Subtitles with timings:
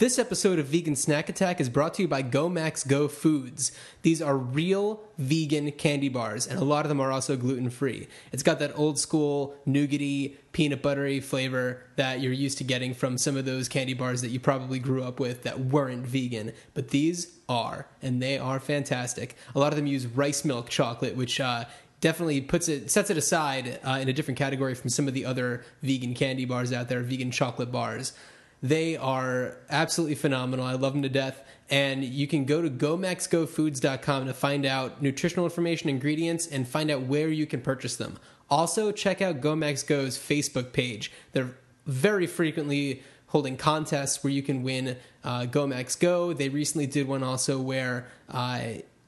[0.00, 3.70] This episode of Vegan Snack Attack is brought to you by Go Max Go Foods.
[4.00, 8.08] These are real vegan candy bars, and a lot of them are also gluten free.
[8.32, 13.18] It's got that old school nougaty, peanut buttery flavor that you're used to getting from
[13.18, 16.54] some of those candy bars that you probably grew up with that weren't vegan.
[16.72, 19.36] But these are, and they are fantastic.
[19.54, 21.66] A lot of them use rice milk chocolate, which uh,
[22.00, 25.26] definitely puts it sets it aside uh, in a different category from some of the
[25.26, 28.14] other vegan candy bars out there, vegan chocolate bars.
[28.62, 30.66] They are absolutely phenomenal.
[30.66, 31.42] I love them to death.
[31.70, 37.02] And you can go to gomaxgofoods.com to find out nutritional information, ingredients, and find out
[37.02, 38.18] where you can purchase them.
[38.50, 41.12] Also, check out Go Max Go's Facebook page.
[41.32, 45.46] They're very frequently holding contests where you can win uh.
[45.46, 48.60] They recently did one also where uh,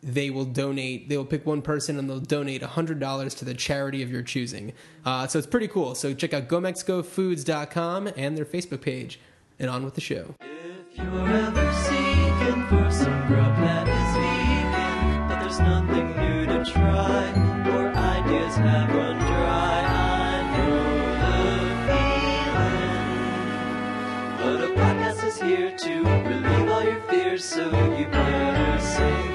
[0.03, 4.03] they will donate, they will pick one person and they'll donate $100 to the charity
[4.03, 4.73] of your choosing.
[5.05, 5.97] Uh, so it's pretty cool.
[5.97, 9.19] So check out gomaxgofoods.com and their Facebook page
[9.59, 10.35] and on with the show.
[10.41, 16.65] If you're ever seeking for some grub that is vegan, but there's nothing new to
[16.71, 17.33] try,
[17.73, 20.85] or ideas have run dry, I know
[21.23, 21.37] the
[24.37, 24.61] feeling.
[24.61, 25.95] But a podcast is here to
[26.29, 27.65] relieve all your fears, so
[27.97, 29.32] you better sink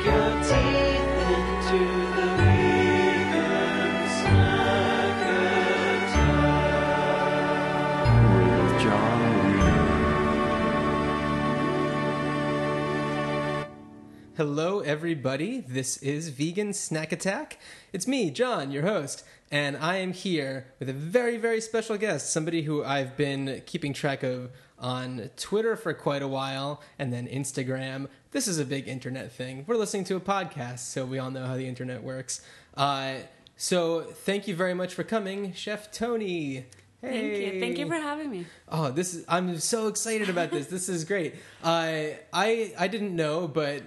[14.37, 15.61] Hello, everybody.
[15.61, 17.57] This is Vegan Snack Attack.
[17.91, 22.29] It's me, John, your host, and I am here with a very, very special guest,
[22.29, 27.27] somebody who I've been keeping track of on Twitter for quite a while, and then
[27.27, 28.09] Instagram.
[28.29, 29.65] This is a big internet thing.
[29.65, 32.41] We're listening to a podcast, so we all know how the internet works.
[32.75, 33.15] Uh,
[33.55, 36.67] so, thank you very much for coming, Chef Tony.
[37.01, 37.59] Thank you.
[37.59, 38.45] Thank you for having me.
[38.69, 40.67] Oh, this is I'm so excited about this.
[40.67, 41.35] This is great.
[41.63, 43.83] Uh, I I didn't know, but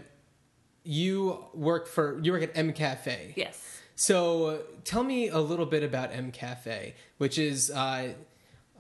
[0.91, 3.33] you work for you work at M Cafe.
[3.36, 3.80] Yes.
[3.94, 8.08] So tell me a little bit about M Cafe, which is uh,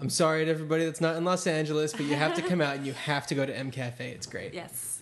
[0.00, 2.74] I'm sorry to everybody that's not in Los Angeles, but you have to come out
[2.74, 4.10] and you have to go to M Cafe.
[4.10, 4.54] It's great.
[4.60, 4.99] Yes.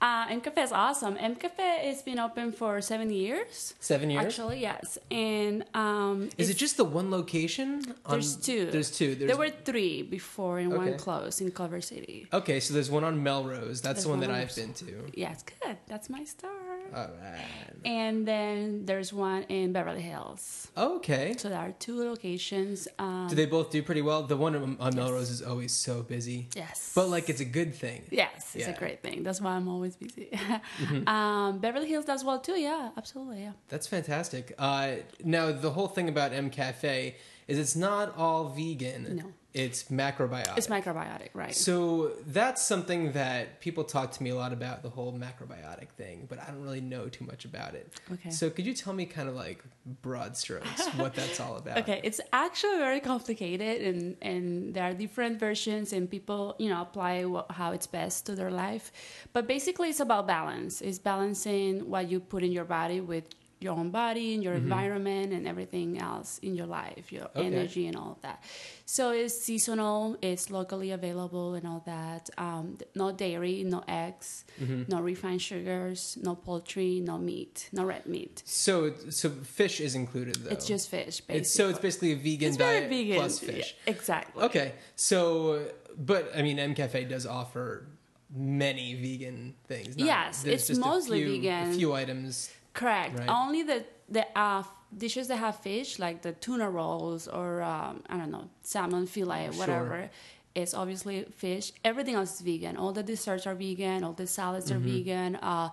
[0.00, 1.16] Uh, M Cafe is awesome.
[1.18, 3.74] M Cafe has been open for seven years.
[3.80, 4.24] Seven years.
[4.24, 4.96] Actually, yes.
[5.10, 7.82] And um, is it just the one location?
[8.06, 8.70] on- There's two.
[8.70, 9.14] There's two.
[9.16, 10.90] There's, there were three before, and Okay.
[10.90, 12.28] one closed in Culver City.
[12.32, 13.80] okay, so there's one on Melrose.
[13.80, 15.10] That's There's the one one that I've been to.
[15.14, 15.76] Yeah, it's good.
[15.88, 16.50] That's my star.
[16.94, 17.44] All right.
[17.84, 20.68] And then there's one in Beverly Hills.
[20.76, 21.34] Okay.
[21.38, 22.88] So there are two locations.
[22.98, 24.22] Um, Do they both do pretty well?
[24.24, 26.48] The one on on Melrose is always so busy.
[26.56, 26.92] yes.
[26.94, 28.02] But like it's a good thing.
[28.10, 28.66] Yes, it's Yeah.
[28.66, 28.74] Mm-hmm.
[28.74, 29.22] a great thing.
[29.22, 30.28] That's why I'm always busy.
[31.06, 32.58] um, Beverly Hills does well too.
[32.58, 33.42] Yeah, absolutely.
[33.42, 33.52] Yeah.
[33.68, 34.54] That's fantastic.
[34.58, 37.16] Uh, now the whole thing about M Cafe
[37.46, 39.16] is it's not all vegan.
[39.16, 39.32] No.
[39.54, 40.58] It's macrobiotic.
[40.58, 41.54] It's microbiotic, right?
[41.54, 46.26] so that's something that people talk to me a lot about the whole macrobiotic thing,
[46.28, 47.90] but I don't really know too much about it.
[48.12, 48.30] Okay.
[48.30, 49.64] So could you tell me kind of like
[50.02, 51.78] broad strokes what that's all about?
[51.88, 56.82] Okay, it's actually very complicated, and and there are different versions, and people you know
[56.82, 58.92] apply what, how it's best to their life.
[59.32, 60.82] But basically, it's about balance.
[60.82, 63.24] It's balancing what you put in your body with
[63.60, 67.46] your own body and your environment and everything else in your life, your Okay.
[67.46, 68.42] energy and all of that.
[68.86, 70.16] So it's seasonal.
[70.22, 72.30] It's locally available and all that.
[72.38, 74.44] Um, no dairy, no eggs,
[74.88, 78.42] no refined sugars, no poultry, no meat, no red meat.
[78.46, 80.50] So so fish is included though.
[80.50, 81.20] It's just fish.
[81.20, 81.36] Basically.
[81.38, 83.16] It's, so it's basically a vegan diet vegan.
[83.16, 83.74] plus fish.
[83.86, 84.42] Yeah, exactly.
[84.44, 85.66] Okay, so
[85.98, 87.86] but I mean, M Cafe does offer
[88.30, 89.96] many vegan things.
[89.96, 91.70] not- Yes, it's mostly few- vegan.
[91.70, 92.50] A few items.
[92.82, 93.18] Correct.
[93.18, 93.28] Right.
[93.42, 93.78] Only the
[94.16, 94.62] the uh,
[95.04, 99.46] dishes that have fish, like the tuna rolls or um, I don't know salmon fillet,
[99.50, 99.58] Sure.
[99.60, 100.10] whatever,
[100.54, 101.66] is obviously fish.
[101.90, 102.74] Everything else is vegan.
[102.76, 103.98] All the desserts are vegan.
[104.04, 104.86] All the salads Mm-hmm.
[104.86, 105.30] are vegan.
[105.36, 105.68] Uh,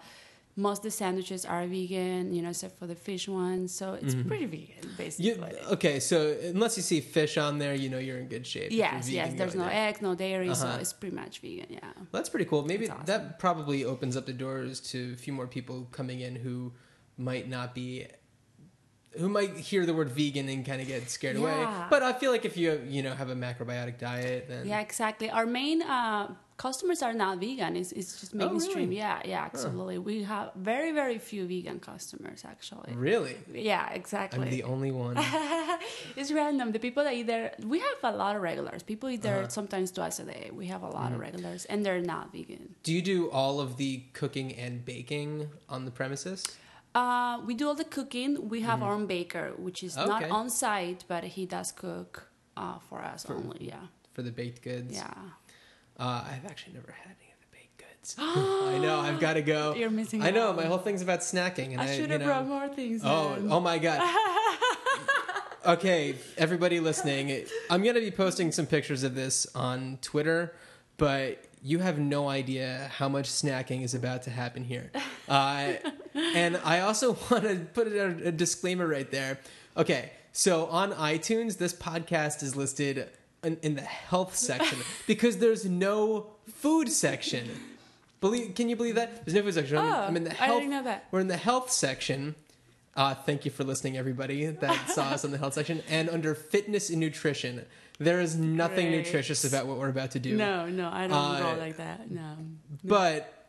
[0.58, 3.74] most of the sandwiches are vegan, you know, except for the fish ones.
[3.80, 5.32] So it's pretty vegan, basically.
[5.32, 5.68] Mm-hmm.
[5.68, 6.18] You, okay, so
[6.54, 8.72] unless you see fish on there, you know you're in good shape.
[8.72, 9.34] yes, yes.
[9.40, 9.88] There's no there.
[9.90, 10.78] egg, no dairy, so Uh-huh.
[10.84, 11.68] it's pretty much vegan.
[11.70, 11.80] Yeah.
[11.98, 12.62] Well, that's pretty cool.
[12.74, 13.06] Maybe awesome.
[13.12, 16.72] that probably opens up the doors to a few more people coming in who
[17.18, 18.08] might not be
[19.18, 21.66] who might hear the word vegan and kind of get scared away.
[21.90, 25.30] But I feel like if you you know have a macrobiotic diet, then Yeah, exactly.
[25.30, 27.78] Our main uh, customers are not vegan.
[27.78, 28.76] It's, it's just mainstream.
[28.76, 28.98] Oh, really?
[28.98, 30.00] Yeah, yeah, absolutely.
[30.00, 32.94] We have very, very few vegan customers, actually.
[32.94, 34.42] really, Yeah, exactly.
[34.44, 35.16] I'm the only one.
[36.18, 36.74] it's random.
[36.74, 38.84] The people that either we have a lot of regulars.
[38.84, 39.48] People either Uh-huh.
[39.48, 40.50] sometimes twice a day.
[40.54, 41.22] We have a lot of Mm-hmm.
[41.22, 42.76] regulars, and they're not vegan.
[42.84, 46.44] Do you do all of the cooking and baking on the premises?
[46.96, 48.48] Uh, we do all the cooking.
[48.50, 50.32] We have our own baker, which is not Mm-hmm.
[50.32, 53.68] On site, but he does cook uh, for us only.
[53.68, 53.76] Yeah,
[54.14, 54.96] for the baked goods.
[54.96, 55.14] yeah.
[56.00, 58.16] Uh, I've actually never had any of the baked goods.
[58.20, 59.00] I know.
[59.02, 59.76] I've got to go.
[59.76, 60.50] You're missing I know.
[60.50, 60.56] out.
[60.56, 63.02] My whole thing's about snacking, and I, I should you have know, brought more things.
[63.04, 63.52] Oh, then.
[63.52, 64.02] oh my god.
[65.66, 70.54] okay, everybody listening, I'm going to be posting some pictures of this on Twitter,
[70.98, 74.92] but you have no idea how much snacking is about to happen here.
[75.28, 75.74] Uh,
[76.16, 79.40] and I also want to put a, a disclaimer right there.
[79.78, 83.10] Okay, so on iTunes, this podcast is listed
[83.44, 87.50] in, in the health section because there's no food section.
[88.22, 89.26] Believe, can you believe that?
[89.26, 89.78] There's no food section.
[89.78, 90.60] I'm, Oh, I'm in the I health.
[90.60, 91.06] didn't know that.
[91.12, 92.36] We're in the health section.
[92.96, 95.84] Uh, thank you for listening, everybody that saw us in the health section.
[95.90, 97.66] And under fitness and nutrition,
[98.00, 99.06] there is nothing Great.
[99.06, 100.36] nutritious about what we're about to do.
[100.38, 102.10] No, no, I don't Uh, roll like that.
[102.10, 102.38] No.
[102.86, 103.45] But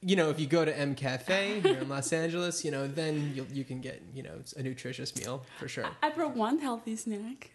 [0.00, 3.32] you know, if you go to M Cafe here in Los Angeles, you know, then
[3.34, 5.86] you you can get you know a nutritious meal for sure.
[6.02, 7.52] I brought one healthy snack.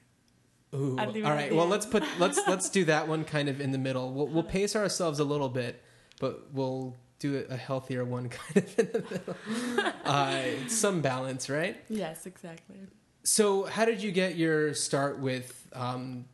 [0.75, 1.51] Ooh, I'll leave it all right.
[1.51, 1.71] Well, end.
[1.71, 4.11] let's put let's let's do that one kind of in the middle.
[4.11, 5.81] We'll we'll pace ourselves a little bit,
[6.19, 9.93] but we'll do a healthier one kind of in the middle.
[10.03, 11.77] Uh, some balance, right?
[11.87, 12.75] Yes, exactly.
[13.23, 16.25] So, how did you get your start with um,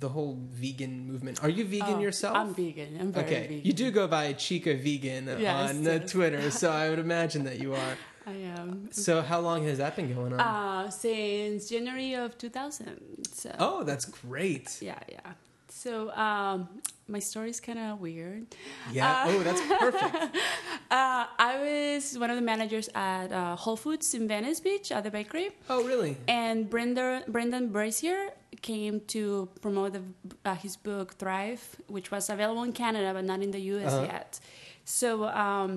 [0.00, 1.42] the whole vegan movement?
[1.42, 2.36] Are you vegan Oh, yourself?
[2.36, 2.98] I'm vegan.
[3.00, 3.60] I'm very okay, vegan.
[3.64, 6.10] you do go by Chica Vegan Yes, on uh, yes.
[6.10, 7.96] Twitter, so I would imagine that you are.
[8.26, 8.88] I am.
[8.90, 10.40] So, how long has that been going on?
[10.40, 13.26] Uh, since January of 2000.
[13.32, 13.54] So.
[13.58, 14.78] oh, that's great.
[14.80, 15.20] Yeah, yeah.
[15.68, 16.68] So um,
[17.08, 18.46] my story is kind of weird.
[18.92, 19.24] Yeah.
[19.24, 20.36] Uh, oh, that's perfect.
[20.90, 25.02] Uh, I was one of the managers at uh, Whole Foods in Venice Beach at
[25.02, 26.16] the bakery, Oh, really?
[26.28, 28.30] and Brenda, Brendan Brazier
[28.70, 29.22] came to
[29.64, 30.02] promote the,
[30.50, 31.64] uh, his book Thrive,
[31.96, 34.12] which was available in Canada but not in the US Uh-huh.
[34.14, 34.30] yet.
[35.00, 35.08] So
[35.46, 35.70] um,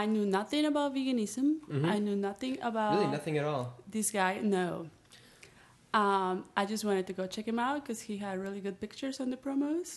[0.00, 1.46] I knew nothing about veganism.
[1.94, 3.00] I knew nothing about Mm-hmm.
[3.00, 3.64] Really, nothing at all.
[3.96, 4.32] this guy.
[4.58, 4.68] No.
[6.02, 9.16] Um, I just wanted to go check him out because he had really good pictures
[9.22, 9.88] on the promos.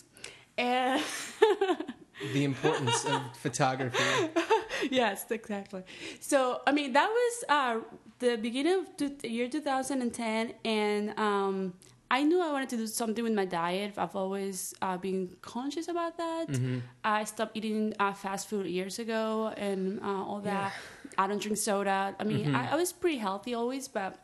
[0.58, 1.00] And
[2.36, 4.30] The importance of photography.
[5.00, 5.82] yes, exactly.
[6.30, 6.38] So,
[6.68, 7.76] I mean, that was uh,
[8.24, 11.56] the beginning of the year 2010, and um,
[12.10, 13.94] I knew I wanted to do something with my diet.
[13.96, 16.48] I've always uh, been conscious about that.
[16.48, 16.78] Mm-hmm.
[17.02, 20.72] I stopped eating uh, fast food years ago and uh, all that.
[21.18, 22.14] I don't drink soda.
[22.18, 22.56] I mean, Mm-hmm.
[22.56, 24.18] I, I was pretty healthy always, but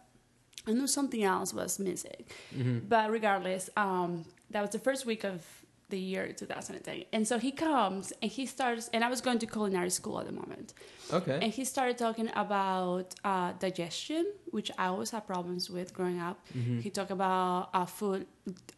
[0.66, 2.24] I knew something else was missing.
[2.54, 2.78] Mm-hmm.
[2.88, 5.44] But regardless, um, that was the first week of
[5.90, 7.04] the year 2010.
[7.12, 10.26] And so he comes and he starts, and I was going to culinary school at
[10.26, 10.72] the moment.
[11.12, 11.38] Okay.
[11.42, 16.38] And he started talking about uh, digestion, which I always had problems with growing up.
[16.56, 16.80] Mm-hmm.
[16.80, 18.26] He talked about uh, food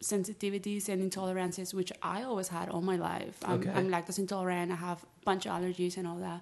[0.01, 3.37] sensitivities and intolerances, which I always had all my life.
[3.45, 3.71] I'm, Okay.
[3.71, 4.71] I'm lactose intolerant.
[4.71, 6.41] I have a bunch of allergies and all that.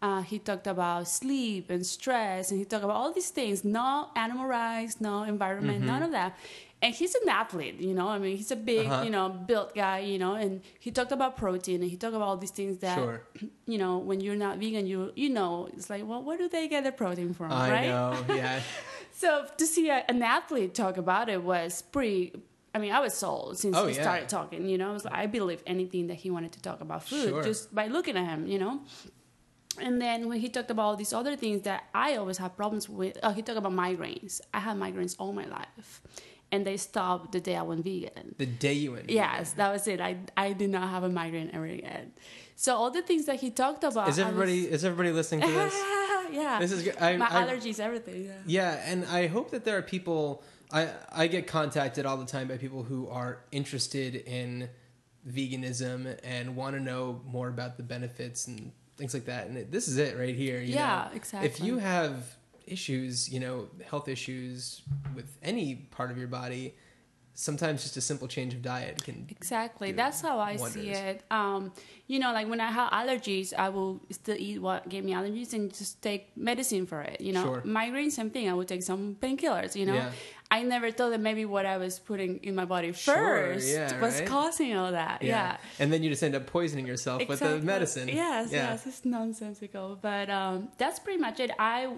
[0.00, 3.64] Uh, he talked about sleep and stress, and he talked about all these things.
[3.64, 5.86] No animal rights, no environment, Mm-hmm.
[5.86, 6.36] none of that.
[6.82, 8.08] And he's an athlete, you know.
[8.08, 9.04] I mean, he's a big, Uh-huh.
[9.04, 10.34] you know, built guy, you know.
[10.34, 13.22] And he talked about protein, and he talked about all these things that Sure.
[13.72, 16.66] you know, when you're not vegan, you you know, it's like, well, where do they
[16.68, 17.86] get their protein from, I right?
[17.86, 18.08] know.
[18.42, 18.60] Yeah.
[19.12, 22.32] So to see a, an athlete talk about it was pretty.
[22.74, 24.02] I mean, I was sold since Oh, he yeah.
[24.06, 24.60] started talking.
[24.68, 27.28] You know, I was like, I believe anything that he wanted to talk about food
[27.28, 27.42] Sure.
[27.44, 28.46] just by looking at him.
[28.52, 28.74] You know.
[29.80, 32.88] And then when he talked about all these other things that I always have problems
[32.88, 34.40] with, uh, he talked about migraines.
[34.52, 36.02] I had migraines all my life,
[36.52, 38.34] and they stopped the day I went vegan.
[38.36, 39.10] The day you went.
[39.10, 40.00] Yes, that was it.
[40.00, 42.12] I I did not have a migraine ever again.
[42.54, 44.08] So all the things that he talked about.
[44.08, 45.74] Is I was- everybody is everybody listening to this?
[46.30, 46.58] yeah.
[46.60, 46.96] This is good.
[47.00, 48.26] I, my I- allergies, everything.
[48.26, 48.32] Yeah.
[48.46, 50.44] Yeah, and I hope that there are people.
[50.70, 54.68] I I get contacted all the time by people who are interested in
[55.26, 59.46] veganism and want to know more about the benefits and things like that.
[59.46, 60.60] And it, this is it right here.
[60.60, 61.16] Yeah, know?
[61.16, 61.48] exactly.
[61.48, 64.82] If you have issues, you know, health issues
[65.14, 66.74] with any part of your body,
[67.34, 69.26] sometimes just a simple change of diet can.
[69.30, 69.92] Exactly.
[69.92, 70.72] That's how I wonders.
[70.74, 71.22] see it.
[71.30, 71.72] Um,
[72.06, 75.54] you know, like when I have allergies, I will still eat what gave me allergies
[75.54, 77.20] and just take medicine for it.
[77.22, 77.62] You know, Sure.
[77.64, 78.50] migraine, same thing.
[78.50, 79.74] I would take some painkillers.
[79.74, 80.10] You know, Yeah.
[80.50, 83.98] I never thought that maybe what I was putting in my body Sure, first yeah,
[83.98, 84.28] was right?
[84.28, 85.22] causing all that.
[85.22, 85.56] Yeah.
[85.78, 88.08] And then you just end up poisoning yourself with the medicine.
[88.08, 88.72] Yes, Yeah.
[88.72, 89.98] yes, it's nonsensical.
[90.02, 91.50] But um, that's pretty much it.
[91.58, 91.88] I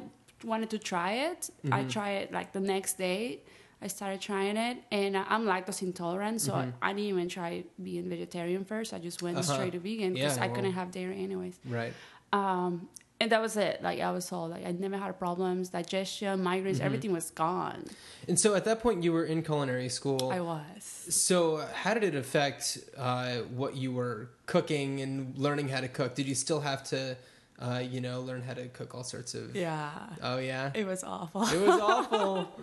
[0.45, 1.51] wanted to try it.
[1.65, 1.89] I Mm-hmm.
[1.89, 3.41] tried it like the next day.
[3.83, 8.65] I started trying it, and I'm lactose intolerant, so I didn't even try being vegetarian
[8.65, 8.95] first.
[8.95, 9.51] I just went Mm-hmm.
[9.51, 9.55] Uh-huh.
[9.59, 11.59] straight to vegan because Yeah, I well- couldn't have dairy anyways.
[11.69, 11.93] Right.
[12.33, 12.89] Um,
[13.21, 13.83] and that was it.
[13.83, 16.85] Like I was told, like I never had problems, digestion, migraines, Mm-hmm.
[16.87, 17.85] everything was gone.
[18.27, 20.31] And so at that point, you were in culinary school.
[20.33, 20.83] I was.
[21.11, 26.15] So, how did it affect uh, what you were cooking and learning how to cook?
[26.15, 27.17] Did you still have to,
[27.59, 29.55] uh, you know, learn how to cook all sorts of?
[29.57, 29.91] Yeah.
[30.23, 30.71] Oh yeah.
[30.75, 31.43] It was awful.
[31.49, 32.49] It was awful.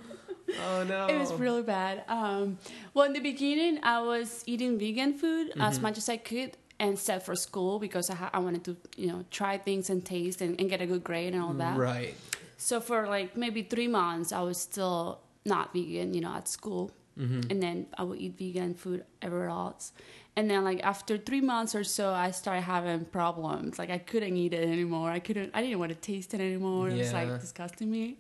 [0.68, 1.08] Oh no.
[1.08, 2.04] It was really bad.
[2.10, 2.58] Um,
[2.94, 5.82] well, in the beginning, I was eating vegan food as Mm-hmm.
[5.84, 9.08] much as I could, and set for school because I, ha- I wanted to, you
[9.08, 11.78] know, try things and taste and, and get a good grade and all that.
[11.78, 12.16] Right.
[12.58, 16.92] So for like maybe three months, I was still not vegan, you know, at school,
[17.20, 17.52] Mm-hmm.
[17.52, 19.92] and then I would eat vegan food everywhere else.
[20.38, 23.78] And then like after three months or so, I started having problems.
[23.78, 25.10] Like I couldn't eat it anymore.
[25.12, 25.52] I couldn't.
[25.54, 26.90] I didn't want to taste it anymore.
[26.90, 28.18] It was like disgusting me.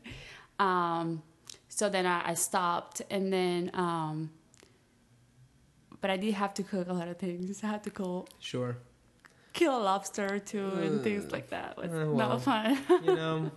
[0.60, 1.24] Um,
[1.70, 3.72] so then I, I stopped, and then.
[3.74, 4.32] Um,
[6.01, 7.63] but I did have to cook a lot of things.
[7.63, 8.77] I had to cook, Sure.
[9.53, 11.75] kill a lobster too, and things like that.
[11.77, 12.30] It was Uh, well.
[12.30, 12.77] not fun.
[13.06, 13.51] You know,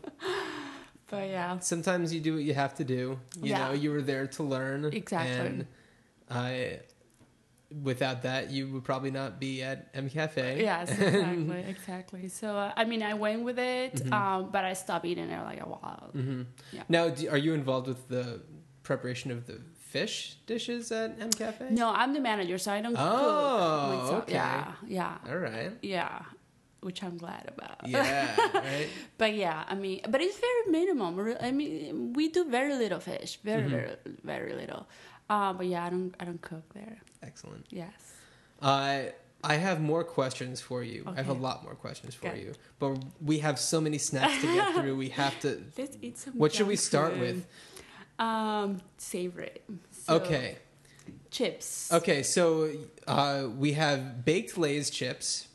[1.09, 1.59] but yeah.
[1.61, 3.19] sometimes you do what you have to do.
[3.41, 3.69] You Yeah.
[3.69, 4.85] know, you were there to learn.
[4.85, 5.47] Exactly.
[5.47, 5.67] And
[6.31, 6.81] I,
[7.83, 10.61] without that, you would probably not be at M Cafe.
[10.63, 12.29] Yes, exactly, exactly.
[12.29, 14.13] So uh, I mean, I went with it, Mm-hmm.
[14.13, 16.11] um, but I stopped eating it like a while.
[16.73, 16.83] Yeah.
[16.89, 18.41] Now, do, are you involved with the
[18.83, 21.67] preparation of the fish dishes at M Cafe?
[21.71, 24.23] No, I'm the manager, so I don't Oh, cook.
[24.25, 24.35] okay.
[24.35, 25.73] Yeah, yeah, All right.
[25.83, 26.23] yeah.
[26.81, 27.89] Which I'm glad about.
[27.89, 28.37] Yeah.
[28.55, 28.89] right.
[29.17, 31.35] But yeah, I mean, but it's very minimum.
[31.41, 33.71] I mean, we do very little fish, very, Mm-hmm.
[33.71, 34.87] very, very little.
[35.31, 36.99] Uh, but yeah, I don't, I don't cook there.
[37.25, 37.67] Excellent.
[37.71, 37.93] Yes.
[38.61, 39.05] Uh,
[39.43, 41.05] I have more questions for you.
[41.07, 42.41] I have a lot more questions for Okay.
[42.41, 44.97] you, but we have so many snacks to get through.
[44.97, 45.63] We have to.
[45.79, 46.35] Let's eat some.
[46.35, 47.21] What should we start food.
[47.21, 47.47] with?
[48.19, 49.63] Um, favorite.
[49.91, 50.59] So, Okay.
[51.31, 51.93] Chips.
[51.93, 52.71] Okay, so
[53.07, 55.49] uh, we have baked Lay's chips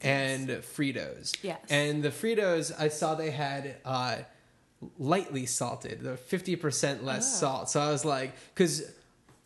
[0.00, 1.36] and Fritos.
[1.42, 1.58] Yes.
[1.68, 4.18] And the Fritos, I saw they had uh,
[4.98, 7.40] lightly salted, they're 50% less Oh.
[7.40, 7.68] salt.
[7.70, 8.90] So I was like, because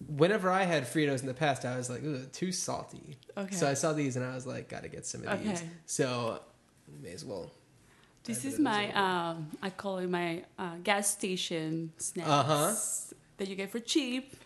[0.06, 3.16] whenever I had Fritos in the past, I was like, Ugh, too salty.
[3.36, 3.54] Okay.
[3.54, 5.58] So I saw these and I was like, gotta get some of these.
[5.58, 5.68] Okay.
[5.86, 6.40] So
[7.02, 7.50] may as well.
[8.24, 12.74] This is my, um, I call it my uh, gas station snacks Uh-huh.
[13.38, 14.36] that you get for cheap.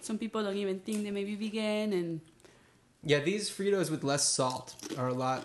[0.00, 2.20] Some people don't even think they may be vegan, and
[3.04, 5.44] Yeah, these Fritos with less salt are a lot,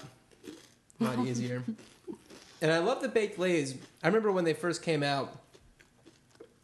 [0.99, 1.63] lot easier.
[2.61, 3.75] And I love the baked lays.
[4.03, 5.35] I remember when they first came out,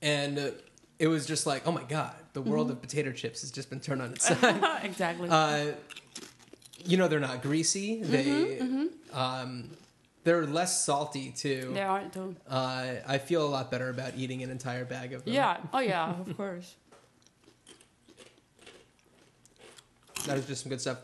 [0.01, 0.53] and
[0.99, 3.79] it was just like, oh my god, the world of potato chips has just been
[3.79, 4.79] turned on its side.
[4.83, 5.29] exactly.
[5.29, 5.73] uh,
[6.85, 8.01] you know, they're not greasy.
[8.03, 9.69] They, Mm-hmm, um,
[10.23, 11.71] they're less salty too.
[11.73, 12.35] they aren't too.
[12.49, 15.33] Uh, I feel a lot better about eating an entire bag of them.
[15.33, 15.57] Yeah.
[15.73, 16.11] Oh yeah.
[16.19, 16.75] Of course.
[20.25, 20.99] that is just some good stuff.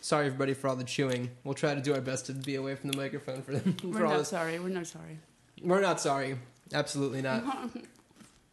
[0.00, 1.30] Sorry, everybody, for all the chewing.
[1.44, 3.76] We'll try to do our best to be away from the microphone for, them.
[3.84, 4.58] We're all not sorry.
[4.58, 5.18] We're not sorry.
[5.62, 6.36] We're not sorry.
[6.72, 7.44] Absolutely not.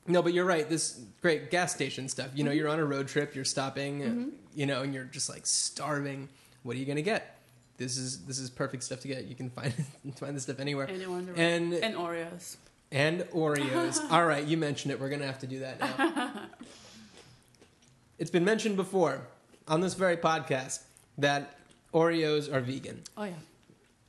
[0.09, 0.67] No, but you're right.
[0.67, 2.29] This great gas station stuff.
[2.35, 5.29] You know, you're on a road trip, you're stopping, uh, you know, and you're just
[5.29, 6.27] like starving.
[6.63, 7.37] What are you gonna get?
[7.77, 9.25] This is this is perfect stuff to get.
[9.25, 9.73] You can find
[10.17, 10.85] find this stuff anywhere.
[10.87, 12.57] And, And and Oreos.
[12.91, 13.99] and Oreos.
[14.11, 14.99] All right, you mentioned it.
[14.99, 16.33] We're gonna have to do that now.
[18.17, 19.21] it's been mentioned before
[19.67, 20.81] on this very podcast
[21.17, 21.55] that
[21.93, 23.33] Oreos are vegan Oh yeah.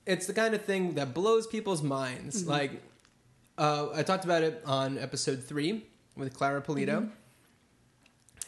[0.06, 2.42] it's the kind of thing that blows people's minds.
[2.42, 2.50] Mm-hmm.
[2.50, 2.82] Like,
[3.58, 5.84] uh, I talked about it on episode three
[6.20, 7.00] with Clara Polito.
[7.00, 7.06] Mm-hmm.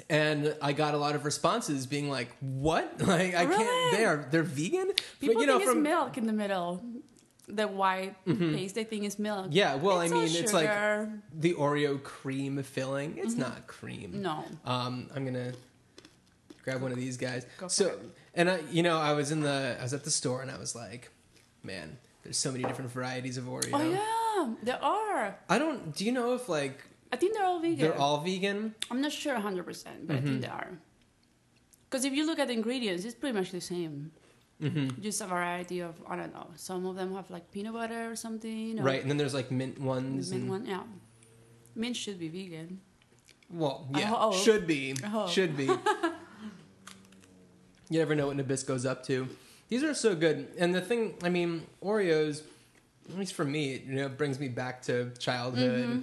[0.08, 3.00] And I got a lot of responses being like, "What?
[3.06, 3.58] Like, I can't.
[3.58, 3.96] Really?
[3.96, 4.26] They are.
[4.30, 4.92] They're vegan.
[5.20, 6.82] People but, you know, think from it's milk in the middle.
[7.48, 9.48] The white paste, they think is milk.
[9.50, 9.74] yeah.
[9.74, 10.70] Well, It's I mean, it's like
[11.34, 13.18] the Oreo cream filling.
[13.18, 14.12] It's not cream.
[14.12, 14.22] Mm-hmm.
[14.22, 14.44] no.
[14.64, 15.52] Um, I'm gonna
[16.64, 17.44] grab one of these guys.
[17.58, 18.00] Go for so, it.
[18.34, 20.56] and I, you know, I was in the, I was at the store, and I
[20.58, 21.10] was like,
[21.62, 23.70] man, there's so many different varieties of Oreo.
[23.72, 25.36] Oh yeah, there are.
[25.48, 25.94] I don't.
[25.94, 26.80] Do you know if like
[27.12, 27.78] I think they're all vegan.
[27.78, 28.74] they're all vegan?
[28.90, 30.26] I'm not sure 100, percent but I Mm-hmm.
[30.26, 30.70] think they are.
[31.88, 34.10] Because if you look at the ingredients, it's pretty much the same.
[34.62, 35.02] Mm-hmm.
[35.02, 36.48] Just a variety of I don't know.
[36.56, 38.78] Some of them have like peanut butter or something.
[38.80, 40.30] Or Right, and then there's like mint ones.
[40.30, 40.82] Mint and, one, yeah.
[41.74, 42.80] Mint should be vegan.
[43.50, 45.64] Well, I yeah, should be, I should be.
[45.66, 45.78] you
[47.98, 49.28] never know what Nabisco's up to.
[49.68, 52.42] These are so good, and the thing, I mean, Oreos,
[53.10, 55.86] at least for me, you know, it brings me back to childhood.
[55.88, 56.00] Mm-hmm.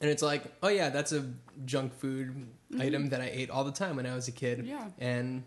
[0.00, 1.24] And it's like, oh yeah, that's a
[1.64, 2.46] junk food
[2.78, 4.58] item that I ate all the time when I was a kid.
[4.58, 4.68] Mm-hmm.
[4.68, 4.86] Yeah.
[4.98, 5.44] And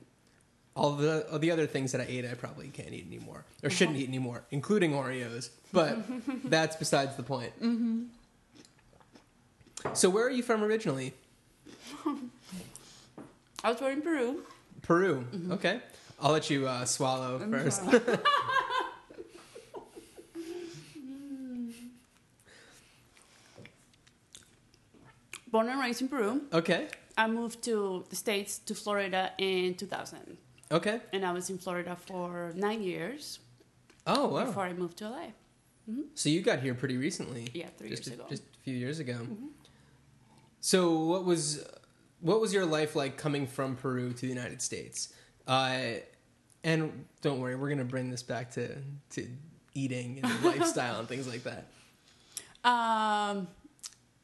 [0.76, 3.70] all the all the other things that I ate, I probably can't eat anymore or
[3.70, 4.04] shouldn't Uh-huh.
[4.04, 5.50] eat anymore, including Oreos.
[5.74, 5.98] But
[6.50, 7.52] that's besides the point.
[7.62, 8.04] Mm-hmm.
[9.94, 11.14] So where are you from originally?
[13.64, 14.44] I was born in Peru.
[14.82, 15.26] Peru.
[15.52, 15.82] Okay.
[16.22, 17.82] I'll let you uh, swallow I'm first.
[25.58, 26.42] born and raised in Peru.
[26.54, 26.88] okay.
[27.18, 30.38] I moved to the States to Florida in 2000.
[30.72, 31.00] Okay.
[31.12, 33.40] And I was in Florida for nine years
[34.06, 34.46] Oh wow.
[34.46, 35.28] before I moved to LA.
[36.14, 37.48] So you got here pretty recently.
[37.54, 38.30] Yeah, three just years a, ago.
[38.30, 39.18] Just a few years ago.
[40.62, 41.66] So what was
[42.20, 45.14] what was your life like coming from Peru to the United States?
[45.48, 45.80] Uh,
[46.64, 48.76] and don't worry, we're gonna bring this back to
[49.12, 49.28] to
[49.74, 51.64] eating and lifestyle and things like that.
[52.70, 53.48] Um,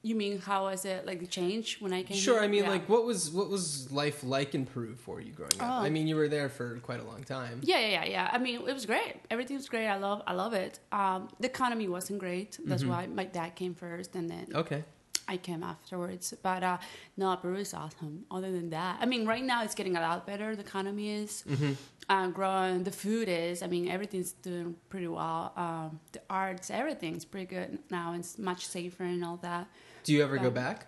[0.05, 2.17] you mean how was it like the change when I came?
[2.17, 2.35] Sure.
[2.35, 2.43] here?
[2.43, 2.69] I mean, Yeah.
[2.75, 5.69] like, what was what was life like in Peru for you growing up?
[5.81, 5.85] Oh.
[5.87, 7.61] I mean, you were there for quite a long time.
[7.63, 8.29] Yeah, yeah, yeah, yeah.
[8.33, 9.15] I mean, it was great.
[9.31, 9.87] Everything was great.
[9.87, 10.73] I love, I love it.
[10.91, 12.59] Um, the economy wasn't great.
[12.65, 12.91] That's Mm-hmm.
[12.91, 14.83] why my dad came first, and then Okay.
[15.25, 16.33] I came afterwards.
[16.43, 16.77] But uh,
[17.15, 18.25] no, Peru is awesome.
[18.29, 20.53] Other than that, I mean, right now it's getting a lot better.
[20.53, 21.73] The economy is Mm-hmm.
[22.09, 22.83] uh, growing.
[22.83, 23.63] The food is.
[23.63, 25.53] I mean, everything's doing pretty well.
[25.55, 28.07] Um, the arts, everything's pretty good now.
[28.19, 29.67] It's much safer and all that.
[30.03, 30.87] Do you ever go Um, back?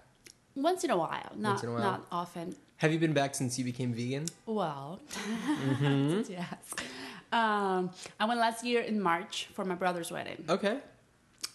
[0.56, 1.82] Once in a while, not in a while.
[1.82, 2.56] not often.
[2.78, 4.26] Have you been back since you became vegan?
[4.46, 6.22] Well, Mm-hmm.
[6.32, 6.74] yes.
[7.32, 10.80] Um, I went last year in March for my brother's wedding, Okay.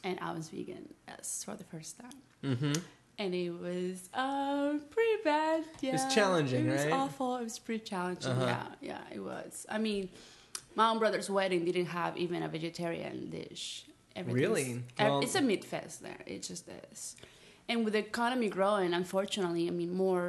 [0.05, 2.19] and I was vegan, yes, for the first time.
[2.45, 2.73] Mm-hmm.
[3.19, 5.65] And it was uh, pretty bad.
[5.81, 6.93] Yeah, was challenging, It was right?
[6.93, 7.37] awful.
[7.37, 8.33] It was pretty challenging.
[8.33, 8.47] Uh-huh.
[8.47, 9.67] Yeah, yeah, it was.
[9.69, 10.09] I mean,
[10.75, 13.85] my own brother's wedding didn't have even a vegetarian dish.
[14.17, 14.83] Everything's- Really?
[14.99, 16.19] Well- it's a meat fest there.
[16.27, 17.17] It just is.
[17.71, 20.25] And with the economy growing, unfortunately, I mean, more.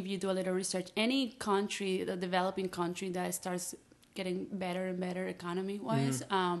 [0.00, 3.74] If you do a little research, any country, the developing country that starts
[4.18, 6.34] getting better and better economy wise, Mm-hmm.
[6.40, 6.56] um,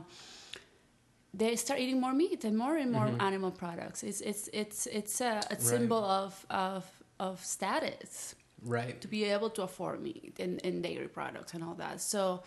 [1.34, 4.02] they start eating more meat and more and more animal products.
[4.02, 6.84] It's it's it's it's a, a symbol of of
[7.20, 8.34] of status
[8.76, 9.00] Right.
[9.02, 12.00] to be able to afford meat and, and dairy products and all that.
[12.00, 12.42] So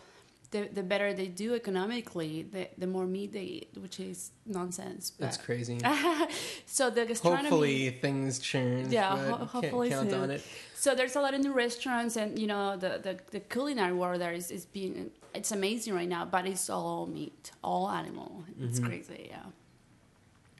[0.51, 5.13] the the better they do economically, the the more meat they eat, which is nonsense.
[5.17, 5.79] That's crazy.
[6.65, 7.41] so the gastronomy.
[7.50, 8.91] Hopefully things change.
[8.93, 10.22] Yeah, but ho- hopefully count soon.
[10.24, 10.43] on it.
[10.75, 14.20] So there's a lot of new restaurants, and you know the the, the culinary world
[14.22, 18.43] there is, is being it's amazing right now, but it's all meat, all animal.
[18.60, 18.88] It's Mm-hmm.
[18.89, 19.43] crazy, yeah.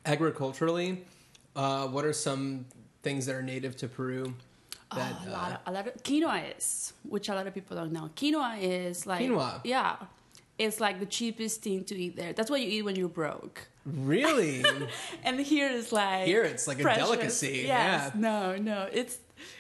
[0.06, 1.04] Agriculturally,
[1.56, 2.66] uh, what are some
[3.04, 4.34] things that are native to Peru?
[4.96, 7.54] That Oh, a uh, lot of, a lot of quinoa is, which a lot of
[7.54, 8.10] people don't know.
[8.16, 9.62] Quinoa is like Quinoa?
[9.64, 9.96] Yeah,
[10.58, 12.34] it's like the cheapest thing to eat there.
[12.34, 13.68] That's what you eat when you're broke.
[13.86, 14.64] really
[15.24, 18.20] And here is like Here it's like a delicacy, Yes, yeah.
[18.20, 19.18] no, no, it's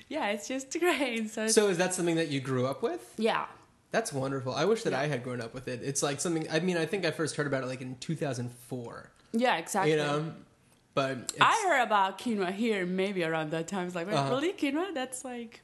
[0.09, 1.29] yeah, it's just great.
[1.31, 3.13] So, so is that something that you grew up with?
[3.17, 3.45] yeah,
[3.91, 4.53] That's wonderful.
[4.53, 5.81] I wish that I had grown up with it.
[5.83, 6.45] It's like something.
[6.51, 9.09] I mean, I think I first heard about it like in 2004.
[9.33, 9.91] yeah, exactly.
[9.91, 10.33] You know,
[10.93, 13.87] but I heard about quinoa here maybe around that time.
[13.87, 14.29] It's like, Uh-huh.
[14.29, 14.93] really quinoa?
[14.93, 15.61] That's like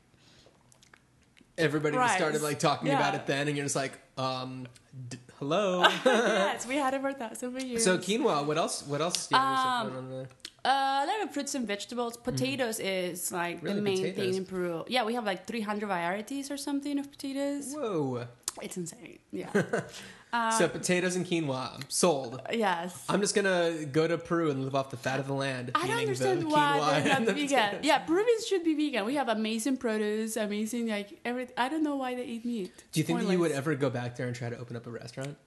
[1.57, 2.15] everybody rice.
[2.17, 4.67] started like talking about it then, and you're just like, um,
[5.09, 5.81] d- hello.
[6.05, 7.83] yes, we had it for thousands of years.
[7.83, 8.45] so quinoa.
[8.45, 8.85] What else?
[8.85, 9.27] What else?
[9.27, 10.27] Do you have Um, yourself on the-
[10.65, 10.69] Uh,
[11.03, 12.17] a lot of fruits and vegetables.
[12.17, 13.65] Potatoes is like Mm-hmm.
[13.65, 14.15] Really, the main potatoes?
[14.25, 14.83] thing in Peru.
[14.87, 17.73] Yeah, we have like 300 varieties or something of potatoes.
[17.73, 18.25] Whoa.
[18.61, 19.19] It's insane.
[19.31, 19.51] Yeah.
[20.57, 22.41] so potatoes and quinoa sold.
[22.51, 23.05] yes.
[23.07, 25.71] I'm just gonna go to Peru and live off the fat of the land.
[25.75, 27.47] I don't understand the why they're not the vegan.
[27.47, 27.79] potatoes.
[27.83, 29.05] Yeah, Peruvians should be vegan.
[29.05, 31.47] We have amazing produce, amazing like every.
[31.55, 32.71] I don't know why they eat meat.
[32.91, 34.87] Do you think that you would ever go back there and try to open up
[34.87, 35.37] a restaurant?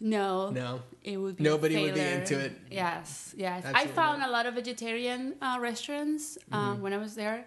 [0.00, 0.50] No.
[0.50, 0.80] No.
[1.02, 2.52] It would be Nobody would be into it.
[2.70, 3.64] Yes, yes.
[3.74, 6.82] I found a lot of vegetarian uh, restaurants um, Mm-hmm.
[6.82, 7.46] when I was there,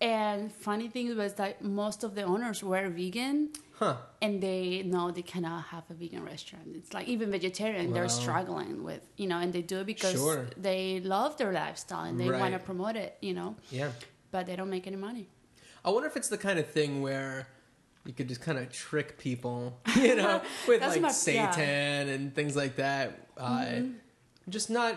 [0.00, 3.96] and funny thing was that most of the owners were vegan, Huh.
[4.22, 6.68] and they know they cannot have a vegan restaurant.
[6.74, 7.94] It's like even vegetarian, Wow.
[7.94, 10.46] they're struggling with you know, and they do it because Sure.
[10.56, 12.40] they love their lifestyle and they Right.
[12.40, 13.90] want to promote it, you know, Yeah.
[14.30, 15.28] but they don't make any money.
[15.84, 17.48] I wonder if it's the kind of thing where
[18.06, 21.52] you could just kind of trick people, you know, with like my- seitan yeah.
[22.02, 22.10] Mm-hmm.
[22.10, 23.28] and things like that.
[23.36, 23.66] Uh,
[24.48, 24.96] Just not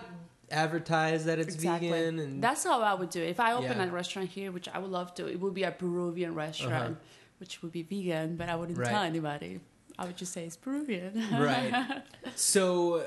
[0.51, 3.29] advertise that it's vegan and That's how I would do it.
[3.29, 3.83] If I open Yeah.
[3.85, 6.97] a restaurant here, which I would love to, it would be a Peruvian restaurant,
[7.39, 8.85] which would be vegan, but I wouldn't Uh-huh.
[8.85, 8.91] Right.
[8.93, 9.59] tell anybody.
[9.97, 11.11] I would just say it's Peruvian.
[11.33, 12.03] right.
[12.35, 13.05] So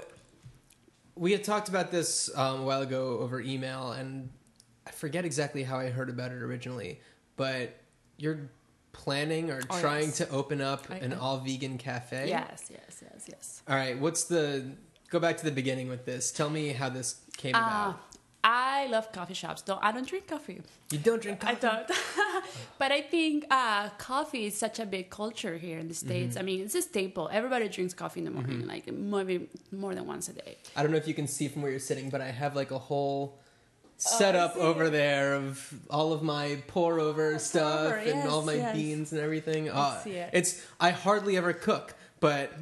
[1.15, 4.29] we had talked about this um, a while ago over email, and
[4.87, 7.01] I forget exactly how I heard about it originally,
[7.37, 7.77] but
[8.19, 8.51] you're
[8.93, 10.19] planning or Oh, trying yes.
[10.19, 12.29] to open up I an all vegan cafe.
[12.29, 13.63] yes, yes, yes, yes.
[13.69, 13.99] All right.
[13.99, 14.73] What's the
[15.11, 16.31] go back to the beginning with this?
[16.33, 18.01] Tell me how this came Uh, about.
[18.45, 19.63] I love coffee shops.
[19.63, 20.61] Though I don't drink coffee.
[20.91, 21.57] You don't drink coffee.
[21.57, 21.89] I don't.
[22.79, 26.09] but I think uh, coffee is such a big culture here in the Mm-hmm.
[26.09, 26.37] states.
[26.37, 27.29] I mean, it's a staple.
[27.33, 30.59] Everybody drinks coffee in the morning, like maybe more than once a day.
[30.75, 32.73] I don't know if you can see from where you're sitting, but I have like
[32.73, 33.39] a whole
[34.03, 38.55] setup see over there of all of my pour over stuff pour-over, and all my
[38.55, 38.77] yes.
[38.77, 39.69] beans and everything.
[39.69, 40.31] Uh, see it.
[40.33, 42.53] It's I hardly ever cook, but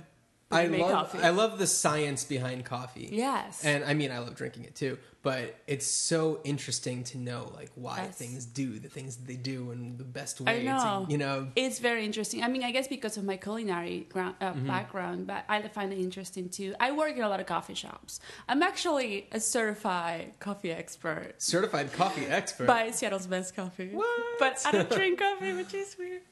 [0.51, 1.19] I love coffee.
[1.19, 3.09] I love the science behind coffee.
[3.13, 3.65] Yes.
[3.65, 7.71] And I mean I love drinking it too, but it's so interesting to know like
[7.75, 11.05] why things do the things that they do and the best I way know.
[11.07, 12.43] to you know It's very interesting.
[12.43, 14.67] I mean, I guess because of my culinary ground, uh, Mm-hmm.
[14.67, 16.75] background, but I find it interesting too.
[16.81, 18.19] I work in a lot of coffee shops.
[18.49, 22.67] I'm actually a certified coffee expert certified coffee expert.
[22.67, 23.91] by Seattle's Best Coffee.
[23.93, 24.39] What?
[24.39, 26.23] But I don't drink coffee, which is weird.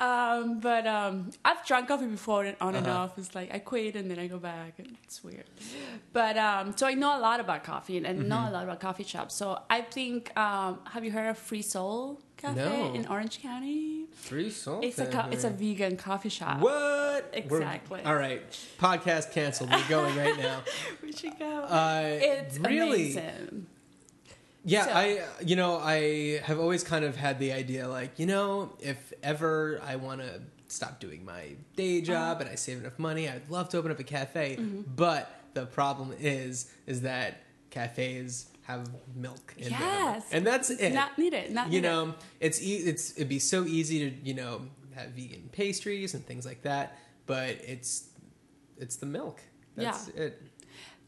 [0.00, 2.98] Um, but um, I've drunk coffee before and on and Uh-huh.
[3.04, 3.18] off.
[3.18, 5.44] It's like I quit and then I go back, and it's weird.
[6.12, 8.28] But um, so I know a lot about coffee and I Mm-hmm.
[8.34, 9.34] Know a lot about coffee shops.
[9.34, 12.94] So I think, um, have you heard of Free Soul Cafe No.
[12.94, 14.06] in Orange County?
[14.12, 14.80] Free Soul.
[14.82, 16.60] It's a co- it's a vegan coffee shop.
[16.60, 16.72] What?
[16.72, 18.02] We're- Exactly.
[18.04, 18.42] all right.
[18.78, 19.70] Podcast canceled.
[19.70, 20.62] We're going right now.
[21.02, 21.60] We should go.
[21.62, 23.12] Uh, it's really?
[23.12, 23.66] amazing.
[24.64, 28.26] Yeah, So- I you know I have always kind of had the idea like you
[28.26, 32.06] know if ever I want to stop doing my day Uh-huh.
[32.06, 34.56] job and I save enough money, I'd love to open up a cafe.
[34.58, 34.82] Mm-hmm.
[34.96, 37.42] But the problem is is that
[37.74, 40.24] cafes have milk in them, Yes.
[40.32, 40.92] and that's it.
[40.94, 41.46] Not needed.
[41.52, 41.88] Not you needed.
[41.88, 44.52] know, it's e- it's it'd be so easy to you know
[44.94, 46.86] have vegan pastries and things like that,
[47.26, 47.92] but it's
[48.78, 49.40] it's the milk.
[49.76, 50.40] That's it.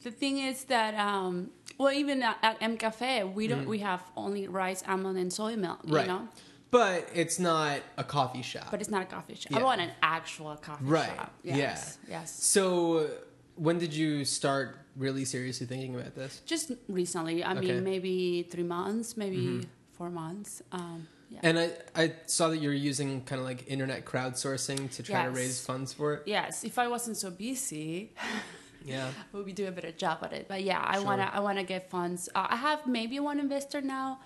[0.02, 3.66] The thing is that, um, well, even at, at M Cafe, we don't.
[3.66, 5.80] We have only rice, almond, and soy milk.
[5.84, 6.02] Right.
[6.06, 6.28] You know,
[6.70, 8.68] But it's not a coffee shop.
[8.70, 9.50] but it's not a coffee shop.
[9.52, 9.60] Yeah.
[9.60, 10.92] I want an actual coffee shop.
[10.98, 11.16] Right.
[11.16, 11.32] shop.
[11.42, 11.98] Yes.
[12.08, 12.28] Yes.
[12.54, 13.08] So,
[13.56, 16.40] when did you start really seriously thinking about this?
[16.46, 17.42] Just recently.
[17.44, 17.60] I Okay.
[17.60, 17.74] Mm-hmm.
[17.76, 20.62] mean, maybe three months, maybe four months.
[20.72, 21.40] Um, yeah.
[21.42, 25.24] And I, I saw that you were using kind of like internet crowdsourcing to try
[25.24, 26.22] to raise funds for it.
[26.26, 26.64] yes.
[26.64, 28.12] If I wasn't so busy,
[28.84, 29.10] Yeah.
[29.32, 30.46] we would do a better job at it.
[30.48, 31.04] But yeah, I Sure.
[31.06, 32.28] wanna I wanna get funds.
[32.34, 34.20] Uh, I have maybe one investor now.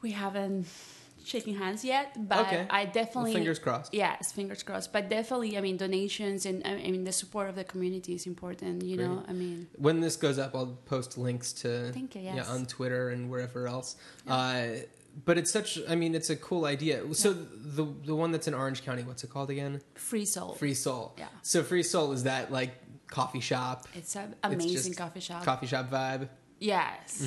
[0.00, 0.66] We haven't
[1.28, 2.66] shaking hands yet, but Okay.
[2.70, 3.92] I Well, definitely fingers crossed.
[3.94, 4.92] Yes, fingers crossed.
[4.92, 8.82] But definitely, I mean, donations and I mean the support of the community is important.
[8.90, 12.44] You know, I mean, When this goes up, I'll post links to Thank you, yeah
[12.54, 13.96] on Twitter and wherever else.
[14.26, 14.66] Uh,
[15.24, 15.78] but it's such.
[15.88, 16.94] I mean, it's a cool idea.
[17.14, 19.80] So the the one that's in Orange County, what's it called again?
[19.94, 20.54] free soul.
[20.54, 21.14] Free Soul.
[21.18, 21.26] Yeah.
[21.42, 22.72] So Free Soul is that like
[23.10, 25.42] coffee shop, It's an amazing just coffee shop.
[25.44, 26.28] coffee shop vibe.
[26.60, 27.22] Yes,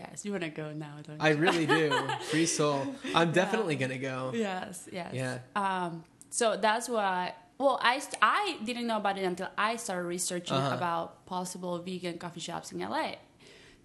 [0.00, 0.24] yes.
[0.24, 0.94] You wanna go now?
[1.06, 1.90] Don't I really do.
[2.30, 2.80] Free Soul.
[3.14, 4.18] I'm definitely gonna go.
[4.34, 5.12] Yes, yes.
[5.22, 5.38] Yeah.
[5.64, 7.34] Um, so that's why.
[7.58, 10.76] Well, I I didn't know about it until I started researching Uh-huh.
[10.76, 13.16] about possible vegan coffee shops in LA.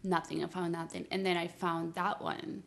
[0.04, 0.44] Nothing.
[0.44, 2.64] I found nothing, and then I found that one,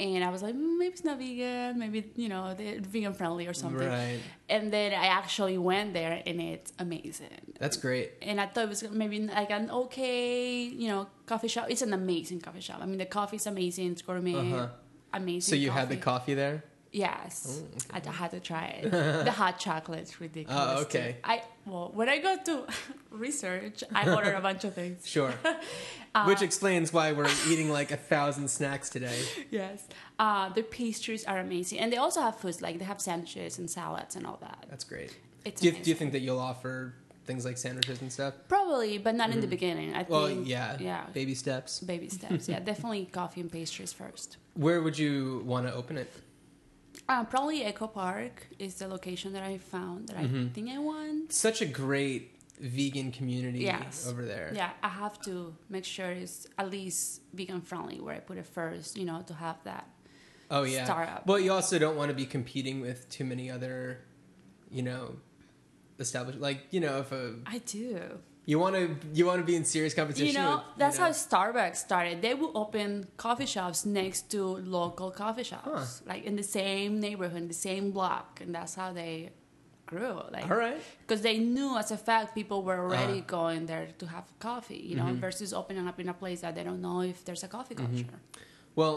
[0.00, 1.78] and I was like, "Mm, maybe it's not vegan.
[1.78, 3.86] Maybe you know they're vegan friendly or something.
[3.88, 4.18] Right.
[4.48, 7.54] And then I actually went there, and it's amazing.
[7.58, 8.12] That's great.
[8.20, 11.66] And I thought it was maybe like an okay, you know, coffee shop.
[11.68, 12.80] It's an amazing coffee shop.
[12.82, 13.92] I mean, the coffee's amazing.
[13.92, 14.34] It's gourmet.
[14.34, 14.68] Uh-huh.
[15.12, 15.52] Amazing.
[15.52, 16.32] So you had the coffee.
[16.32, 16.64] coffee there?
[16.94, 18.90] Yes, Oh, I d- had to try it.
[18.90, 20.62] the hot chocolate's ridiculous.
[20.64, 20.86] Oh, too.
[20.86, 21.16] okay.
[21.24, 22.66] I well, when I go to
[23.10, 25.06] research, I order a bunch of things.
[25.14, 25.34] Sure.
[26.16, 29.18] Uh, Which explains why we're eating like a thousand snacks today.
[29.50, 29.82] Yes,
[30.20, 33.68] uh, the pastries are amazing, and they also have foods like they have sandwiches and
[33.68, 34.64] salads and all that.
[34.70, 35.10] That's great.
[35.44, 36.94] It's Do you, do you think that you'll offer
[37.26, 38.34] things like sandwiches and stuff?
[38.46, 39.92] Probably, but not in the beginning.
[39.96, 40.12] I Mm-hmm.
[40.12, 40.46] Well, think.
[40.46, 40.76] yeah.
[40.78, 41.06] yeah.
[41.12, 41.80] Baby steps.
[41.80, 42.48] Baby steps.
[42.48, 44.36] yeah, definitely coffee and pastries first.
[44.54, 46.12] Where would you want to open it?
[47.08, 50.46] Uh, probably Echo Park is the location that I found that Mm-hmm.
[50.46, 51.32] I think I want.
[51.32, 54.06] Such a great vegan community Yes.
[54.08, 54.52] over there.
[54.54, 58.46] Yeah, I have to make sure it's at least vegan friendly where I put it
[58.46, 59.86] first, you know, to have that.
[60.50, 60.84] Oh yeah.
[60.84, 61.26] Startup.
[61.26, 64.00] Well, you also don't want to be competing with too many other,
[64.70, 65.16] you know,
[65.98, 68.18] established like you know if a I do.
[68.46, 70.26] You want to you want to be in serious competition.
[70.26, 72.20] You know, with, that's know- how Starbucks started.
[72.22, 74.42] They would open coffee shops next to
[74.78, 79.30] local coffee shops, like in the same neighborhood, the same block, and that's how they
[79.86, 80.20] grew.
[80.30, 80.80] Like, All right.
[81.06, 83.36] because they knew as a fact people were already Uh-huh.
[83.38, 85.20] going there to have coffee, you know, Mm-hmm.
[85.26, 88.18] versus opening up in a place that they don't know if there's a coffee culture.
[88.76, 88.96] Well,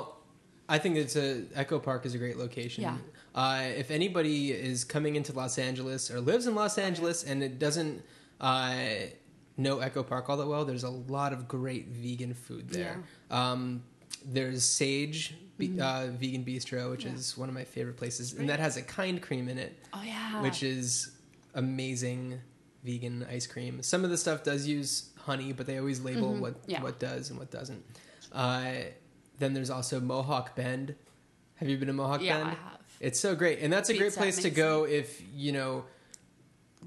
[0.70, 2.84] I think it's a Echo Park is a great location.
[2.84, 2.98] Yeah.
[3.36, 7.60] Uh, if anybody is coming into Los Angeles or lives in Los Angeles and it
[7.60, 8.02] doesn't
[8.42, 8.76] uh,
[9.58, 13.04] know Echo Park all that well, there's a lot of great vegan food there.
[13.32, 13.84] Um,
[14.26, 17.10] there's Sage Be- uh, Vegan Bistro, which Mm-hmm.
[17.10, 17.16] Yeah.
[17.20, 20.42] is one of my favorite places, and that has a KindKreme in it, Oh yeah,
[20.42, 21.12] which is
[21.56, 22.40] amazing
[22.84, 23.82] vegan ice cream.
[23.82, 26.72] Some of the stuff does use honey, but they always label what Mm-hmm.
[26.72, 26.84] Yeah.
[26.84, 27.84] what does and what doesn't.
[28.32, 28.72] Uh,
[29.40, 30.96] then there's also Mohawk Bend.
[31.56, 32.50] Have you been to Mohawk yeah, Bend?
[32.50, 32.80] I have.
[33.00, 35.86] It's so great, and that's a great Pizza, place to go if you know.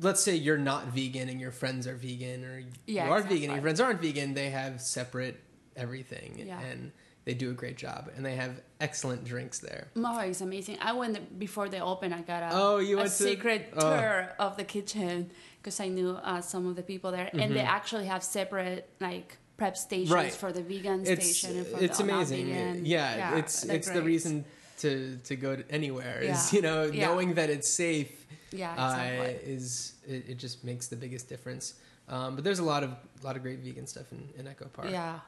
[0.00, 3.36] Let's say you're not vegan and your friends are vegan, or Yeah, you are exactly.
[3.38, 4.34] vegan and your friends aren't vegan.
[4.34, 5.40] They have separate
[5.76, 6.60] everything, Yeah.
[6.60, 6.92] and
[7.24, 9.88] they do a great job, and they have excellent drinks there.
[9.96, 10.78] Oh, it's amazing.
[10.80, 12.12] I went before they open.
[12.12, 13.80] I got a, Oh, you a went to- secret oh.
[13.96, 15.30] tour of the kitchen
[15.62, 19.36] because I knew uh, some of the people there, and they actually have separate like
[19.58, 20.14] prep stations Mm-hmm.
[20.14, 20.32] Right.
[20.32, 22.48] for the vegan It's station and for it's the amazing.
[22.48, 22.86] non-vegan.
[22.86, 24.46] Yeah, it's they're it's the reason
[24.78, 26.56] to to go to anywhere is Yeah.
[26.56, 27.06] you know Yeah.
[27.08, 29.52] knowing that it's safe Yeah, uh, exactly.
[29.52, 31.74] is it, it just makes the biggest difference.
[32.08, 32.90] Um, but there's a lot of
[33.22, 34.88] lot of great vegan stuff in, in Echo Park.
[34.90, 35.20] yeah.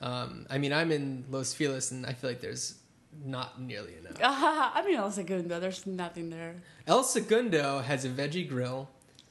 [0.00, 2.76] Um, I mean, I'm in Los Feliz, and I feel like there's
[3.22, 4.16] not nearly enough.
[4.22, 6.54] I mean, El Segundo, there's nothing there.
[6.86, 8.88] El Segundo has a veggie grill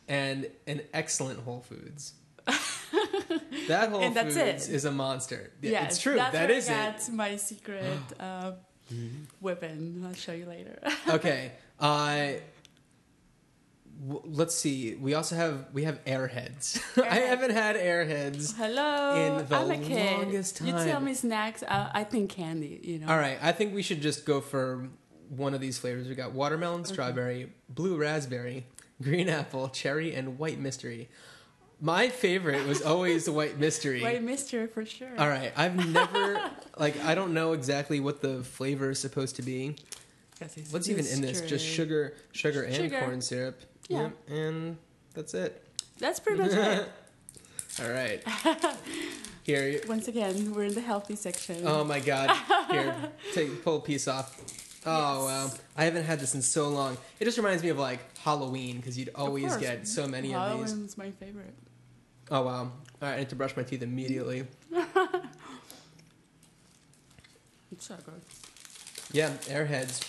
[0.08, 2.14] and an excellent Whole Foods.
[3.68, 4.76] that Whole And that's Foods it.
[4.76, 5.52] is a monster.
[5.62, 6.16] Yeah, it's true.
[6.16, 6.98] That's That where is I it.
[6.98, 7.86] got my secret
[8.20, 8.52] uh,
[9.42, 10.04] weapon.
[10.08, 10.80] I'll show you later.
[11.10, 11.54] okay.
[11.80, 12.34] Uh,
[14.06, 14.96] w- let's see.
[14.96, 16.82] We also have we have Airheads.
[17.04, 18.56] I haven't had Airheads.
[18.56, 19.16] Hello.
[19.40, 20.18] In the I'm a kid.
[20.18, 20.68] longest time.
[20.68, 21.64] You tell me snacks.
[21.64, 22.80] Uh, I think candy.
[22.84, 23.08] You know.
[23.10, 23.38] All right.
[23.42, 24.90] I think we should just go for
[25.30, 26.08] one of these flavors.
[26.08, 28.66] We got watermelon, strawberry, blue raspberry,
[29.02, 31.10] green apple, cherry, and white mystery.
[31.82, 34.02] My favorite was always the white mystery.
[34.04, 35.12] White mystery for sure.
[35.18, 35.54] All right.
[35.56, 39.78] I've never like I don't know exactly what the flavor is supposed to be.
[40.72, 41.40] What's even in this?
[41.42, 41.60] Just mystery.
[41.60, 43.00] sugar, sugar, and Sugar.
[43.00, 43.62] corn syrup.
[43.90, 44.04] Yeah.
[44.04, 44.78] Yep, and
[45.14, 45.66] that's it.
[45.98, 46.88] That's pretty much it.
[47.82, 48.24] All right.
[49.44, 49.82] Here.
[49.88, 51.64] Once again, we're in the healthy section.
[51.66, 52.30] Oh my God.
[52.72, 52.96] Here,
[53.34, 54.40] take pull a piece off.
[54.86, 55.50] Oh wow.
[55.76, 56.98] I haven't had this in so long.
[57.20, 60.70] It just reminds me of like Halloween because you'd always get so many of these.
[60.70, 61.54] Halloween's my favorite.
[62.32, 62.54] Oh wow.
[62.54, 62.72] All
[63.02, 63.16] right.
[63.16, 64.46] I need to brush my teeth immediately.
[67.72, 68.22] It's so good.
[69.12, 69.32] Yeah.
[69.48, 70.08] Airheads.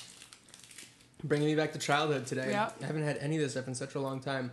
[1.25, 2.51] Bringing me back to childhood today.
[2.51, 2.71] Yeah.
[2.83, 4.51] I haven't had any of this stuff in such a long time.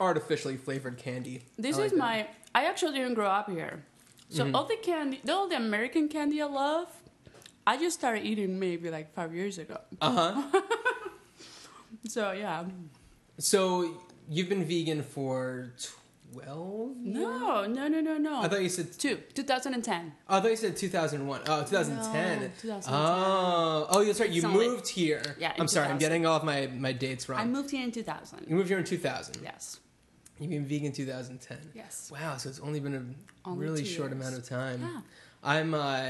[0.00, 1.42] Artificially flavored candy.
[1.58, 1.98] This like is that.
[1.98, 2.26] my.
[2.54, 3.84] I actually didn't grow up here,
[4.30, 4.54] so Mhm.
[4.54, 6.88] all the candy, all the American candy I love,
[7.66, 9.78] I just started eating maybe like five years ago.
[10.00, 10.10] Uh
[10.42, 10.60] huh.
[12.08, 12.64] So yeah,
[13.38, 15.72] So you've been vegan for
[16.32, 16.96] twelve?
[16.96, 18.40] no, no, no, no, no.
[18.42, 18.92] I thought you said.
[18.98, 20.12] Two, 2010.
[20.28, 21.40] Oh, I thought you said 2001.
[21.46, 22.40] Oh, 2010.
[22.40, 22.94] No, 2010.
[22.94, 24.30] Oh, oh, that's right.
[24.30, 25.22] You moved here.
[25.38, 25.88] Yeah, I'm sorry.
[25.88, 27.40] I'm getting all of my, my dates wrong.
[27.40, 28.46] I moved here in 2000.
[28.48, 29.36] you moved here in 2000.
[29.42, 29.80] Yes,
[30.40, 31.58] You've been vegan 2010.
[31.74, 32.10] yes.
[32.12, 32.36] Wow.
[32.36, 34.20] So it's only been a Only really short years.
[34.20, 34.80] amount of time.
[34.82, 35.00] Yeah.
[35.42, 36.00] I'm uh,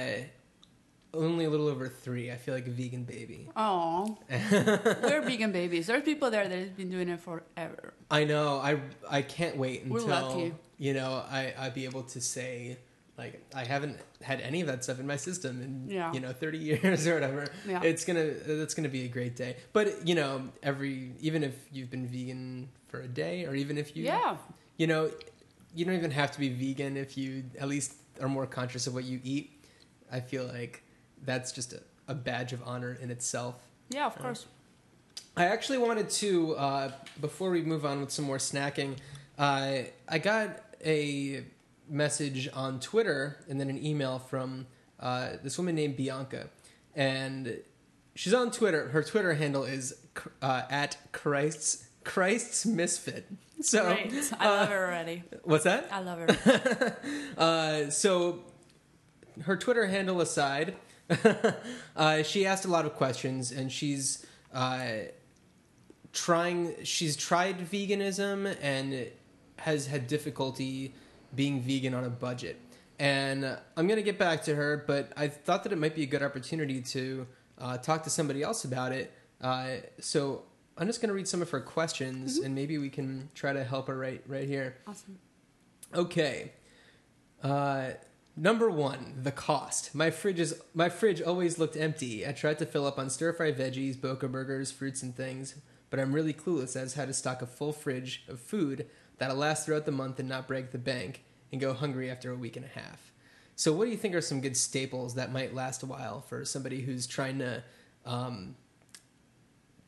[1.14, 2.30] only a little over three.
[2.30, 3.48] I feel like a vegan baby.
[3.56, 5.86] Oh, we're vegan babies.
[5.86, 7.94] There's people there that have been doing it forever.
[8.10, 8.58] I know.
[8.58, 10.54] I I can't wait We're until lucky.
[10.78, 12.78] you know I I be able to say
[13.16, 16.12] like I haven't had any of that stuff in my system in Yeah.
[16.12, 17.46] you know 30 years or whatever.
[17.66, 17.82] Yeah.
[17.82, 19.56] It's gonna that's gonna be a great day.
[19.72, 23.96] But you know every even if you've been vegan for a day or even if
[23.96, 24.36] you Yeah,
[24.76, 25.10] you know
[25.74, 28.94] you don't even have to be vegan if you at least are more conscious of
[28.94, 29.52] what you eat.
[30.10, 30.82] I feel like
[31.24, 33.56] that's just a, a badge of honor in itself.
[33.90, 34.46] yeah, of course.
[35.36, 38.96] I actually wanted to, uh, before we move on with some more snacking,
[39.38, 39.78] uh,
[40.08, 41.44] I got a
[41.88, 44.66] message on Twitter and then an email from
[44.98, 46.48] uh, this woman named Bianca.
[46.96, 47.58] And
[48.16, 48.88] she's on Twitter.
[48.88, 49.94] Her Twitter handle is
[50.42, 53.26] uh, at Christ's, Christ's Misfit.
[53.60, 54.32] So, Great.
[54.38, 55.24] I love her already.
[55.42, 55.88] what's that?
[55.90, 56.96] I love her.
[57.36, 58.44] Uh, so,
[59.42, 60.76] her Twitter handle aside,
[61.96, 64.88] uh, she asked a lot of questions, and she's uh,
[66.12, 66.74] trying.
[66.84, 69.10] She's tried veganism and
[69.56, 70.94] has had difficulty
[71.34, 72.60] being vegan on a budget.
[72.98, 73.44] And
[73.76, 76.22] I'm gonna get back to her, but I thought that it might be a good
[76.22, 77.26] opportunity to
[77.58, 79.12] uh, talk to somebody else about it.
[79.40, 80.42] Uh, so
[80.76, 83.86] I'm just gonna read some of her questions, and maybe we can try to help
[83.88, 84.78] her right right here.
[84.86, 85.18] Awesome.
[85.94, 86.52] Okay.
[87.42, 87.90] Uh,
[88.38, 89.94] number one, the cost.
[89.94, 92.26] My fridge is my fridge always looked empty.
[92.26, 95.56] I tried to fill up on stir fry veggies, boca burgers, fruits, and things,
[95.90, 98.86] but I'm really clueless as how to stock a full fridge of food
[99.18, 102.36] that'll last throughout the month and not break the bank and go hungry after a
[102.36, 103.12] week and a half.
[103.56, 106.44] So, what do you think are some good staples that might last a while for
[106.44, 107.64] somebody who's trying to
[108.06, 108.54] um,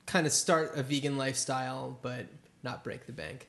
[0.06, 2.26] kind of start a vegan lifestyle but
[2.62, 3.48] not break the bank?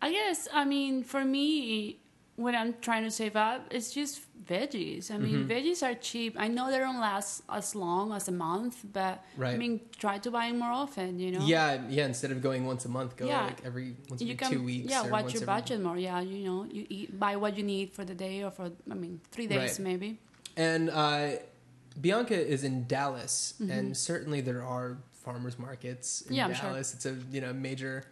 [0.00, 2.01] I guess, I mean, for me,
[2.36, 5.10] when I'm trying to save up, it's just veggies.
[5.10, 5.50] I mean, Mm-hmm.
[5.52, 6.34] veggies are cheap.
[6.38, 10.30] I know they don't last as long as a month, but I mean, try to
[10.30, 11.44] buy more often, you know?
[11.46, 12.06] Yeah, yeah.
[12.06, 13.44] Instead of going once a month, go Yeah.
[13.44, 14.90] like every once You every can, two weeks.
[14.90, 15.98] yeah, watch your budget more.
[15.98, 18.94] Yeah, you know, you eat, buy what you need for the day or for, I
[18.94, 19.78] mean, three days Right.
[19.78, 20.18] maybe.
[20.56, 21.32] And uh,
[22.00, 26.34] Bianca is in Dallas, and certainly there are farmers markets in Mm-hmm.
[26.34, 26.70] Yeah, I'm sure.
[26.70, 26.94] Dallas.
[26.94, 28.04] It's a you know major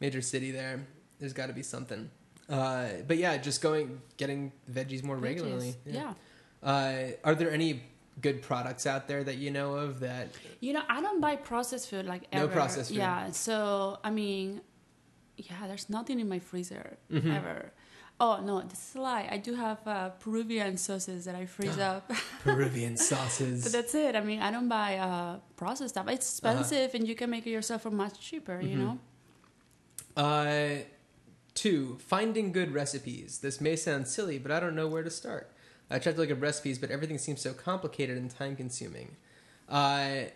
[0.00, 0.84] major city there.
[1.20, 2.10] There's got to be something.
[2.48, 5.74] Uh, but yeah, just going getting veggies more regularly.
[5.86, 5.94] Veggies.
[5.94, 6.14] Yeah.
[6.62, 7.82] Uh, are there any
[8.20, 10.28] good products out there that you know of that?
[10.60, 12.46] You know, I don't buy processed food like ever.
[12.46, 12.98] No processed food.
[12.98, 14.60] Yeah, so I mean,
[15.36, 17.30] yeah, there's nothing in my freezer Mm-hmm.
[17.30, 17.72] ever.
[18.18, 19.28] Oh no, this is a lie.
[19.30, 22.10] I do have uh, Peruvian sauces that I freeze up,
[22.42, 23.62] Peruvian sauces.
[23.64, 24.16] but that's it.
[24.16, 26.08] I mean, I don't buy uh, processed stuff.
[26.08, 26.56] It's Uh-huh.
[26.60, 28.56] expensive, and you can make it yourself for much cheaper.
[28.58, 28.68] Mm-hmm.
[28.68, 28.98] You know.
[30.16, 30.76] Uh,
[31.56, 33.38] two, finding good recipes.
[33.40, 35.50] This may sound silly, but I don't know where to start.
[35.90, 39.16] I tried to look up recipes, but everything seems so complicated and time consuming.
[39.68, 40.26] Uh,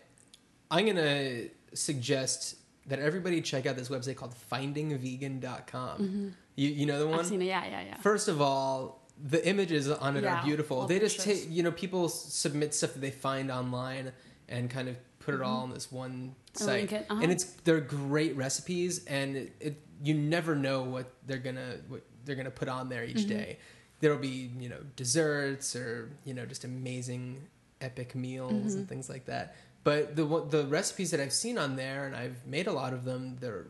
[0.71, 2.57] I'm going to suggest
[2.87, 6.35] that everybody check out this website called findingvegan.com.
[6.57, 7.13] You, you know the one?
[7.13, 7.21] Mm-hmm.
[7.21, 7.47] I've seen it.
[7.47, 7.97] Yeah, yeah, yeah.
[7.97, 10.87] First of all, the images on it Yeah, are beautiful.
[10.87, 14.13] They just take, you know, people submit stuff that they find online
[14.49, 16.91] and kind of put it all on this one site.
[16.91, 17.21] link it, uh-huh.
[17.23, 22.03] And it's they're great recipes, and it, it you never know what they're gonna what
[22.25, 23.19] they're gonna put on there Mm-hmm.
[23.19, 23.59] each day.
[24.01, 27.47] There'll be you know desserts or you know just amazing
[27.81, 28.79] epic meals Mm-hmm.
[28.79, 29.57] and things like that.
[29.85, 33.05] But the the recipes that I've seen on there, and I've made a lot of
[33.05, 33.69] them, they're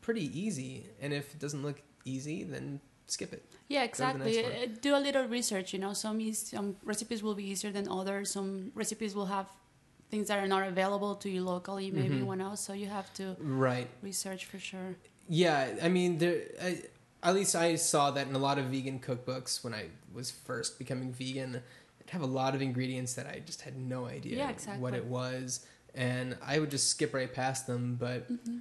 [0.00, 0.86] pretty easy.
[1.00, 3.44] And if it doesn't look easy, then skip it.
[3.68, 4.62] Yeah, to the next exactly.
[4.62, 5.72] Uh, Do a little research.
[5.72, 8.30] You know, some some recipes will be easier than others.
[8.32, 9.46] Some recipes will have
[10.10, 12.24] things that are not available to you locally, maybe Mhm.
[12.34, 12.60] one else.
[12.62, 13.88] So you have to Right.
[14.02, 14.96] research for sure.
[15.28, 16.40] Yeah, I mean, there.
[16.62, 16.82] I,
[17.22, 20.78] at least I saw that in a lot of vegan cookbooks when I was first
[20.78, 21.56] becoming vegan.
[22.00, 24.82] It have a lot of ingredients that I just had no idea Yeah, exactly.
[24.82, 27.96] what it was, and I would just skip right past them.
[28.00, 28.58] But Mm-hmm.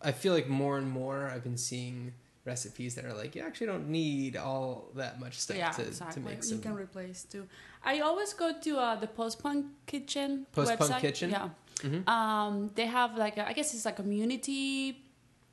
[0.00, 2.12] I feel like more and more I've been seeing
[2.44, 6.22] recipes that are like you actually don't need all that much stuff yeah, to, exactly.
[6.22, 7.46] to make You can replace too.
[7.84, 11.00] I always go to uh, the Post Punk Kitchen Post Punk website.
[11.00, 11.30] Kitchen?
[11.30, 11.48] Yeah.
[11.78, 12.08] Mhm.
[12.08, 15.02] Um, they have like a, I guess it's a community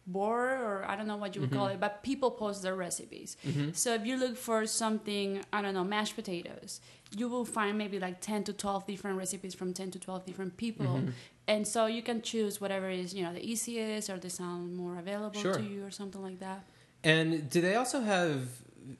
[0.07, 1.75] board or I don't know what you would call Mm-hmm.
[1.75, 3.37] it, but people post their recipes.
[3.45, 3.75] Mhm.
[3.75, 6.79] So if you look for something, I don't know, mashed potatoes,
[7.15, 10.57] you will find maybe like 10 to 12 different recipes from 10 to 12 different
[10.57, 10.85] people.
[10.85, 11.09] Mm-hmm.
[11.47, 14.97] And so you can choose whatever is, you know, the easiest or the sound more
[14.97, 15.55] available Sure.
[15.55, 16.65] to you or something like that.
[17.03, 18.47] And do they also have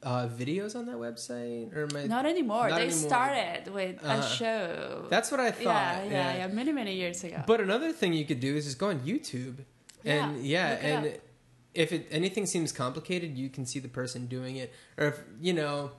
[0.04, 2.06] uh, videos on that website, or I?
[2.08, 2.70] Not anymore.
[2.70, 3.10] Not they anymore.
[3.10, 4.20] started with Uh-huh.
[4.20, 5.06] a show.
[5.10, 6.06] That's what I thought.
[6.06, 7.44] yeah, yeah, yeah, many, many years ago.
[7.46, 9.58] But another thing you could do is just go on YouTube,
[10.06, 11.13] and yeah, Yeah, look it and up.
[11.74, 15.54] if it anything seems complicated, you can see the person doing it, or if you
[15.54, 15.91] know,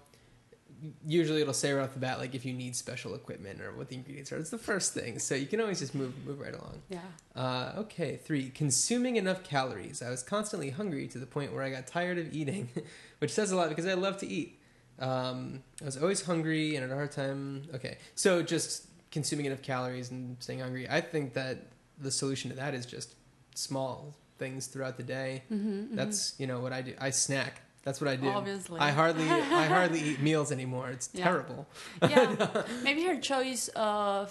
[1.06, 3.88] usually it'll say right off the bat like if you need special equipment or what
[3.88, 4.36] the ingredients are.
[4.36, 6.82] It's the first thing, so you can always just move move right along.
[6.88, 7.00] yeah.
[7.34, 8.50] Uh, okay, three.
[8.50, 10.02] Consuming enough calories.
[10.02, 12.68] I was constantly hungry to the point where I got tired of eating,
[13.18, 14.60] which says a lot because I love to eat.
[14.98, 17.64] Um, I was always hungry and had a hard time.
[17.74, 20.88] Okay, so just consuming enough calories and staying hungry.
[20.88, 21.66] I think that
[21.98, 23.14] the solution to that is just
[23.56, 25.42] small things throughout the day.
[25.52, 26.94] Mm-hmm, That's you know what I do.
[27.00, 27.62] I snack.
[27.84, 28.28] That's what I do.
[28.28, 28.80] Obviously.
[28.80, 30.90] I hardly I hardly eat meals anymore.
[30.90, 31.24] It's Yeah.
[31.24, 31.66] terrible.
[32.02, 34.28] yeah, maybe her choice of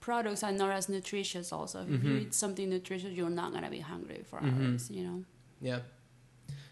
[0.00, 1.52] products are not as nutritious.
[1.52, 2.20] Also, if you Mhm.
[2.22, 4.72] eat something nutritious, you're not gonna be hungry for Mhm.
[4.72, 4.90] hours.
[4.90, 5.24] You know.
[5.60, 5.80] Yeah.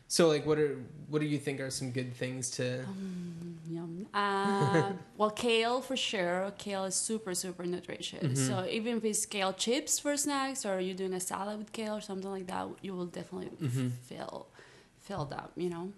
[0.08, 0.76] So like, what are
[1.08, 2.84] what do you think are some good things to?
[2.84, 4.06] Um, Yum.
[4.14, 6.52] Uh, well, kale for sure.
[6.58, 8.22] Kale is super, super nutritious.
[8.38, 8.46] Mhm.
[8.46, 11.96] So even if it's kale chips for snacks, or you're doing a salad with kale
[11.96, 13.90] or something like that, you will definitely Mhm.
[14.04, 14.46] fill
[15.00, 15.52] filled up.
[15.56, 15.92] You know.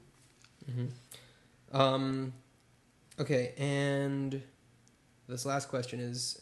[0.71, 1.77] Mm-hmm.
[1.77, 2.33] Um,
[3.21, 4.43] okay, and
[5.29, 6.41] this last question is,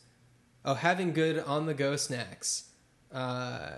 [0.64, 2.64] oh, having good on the go snacks.
[3.12, 3.70] Uh,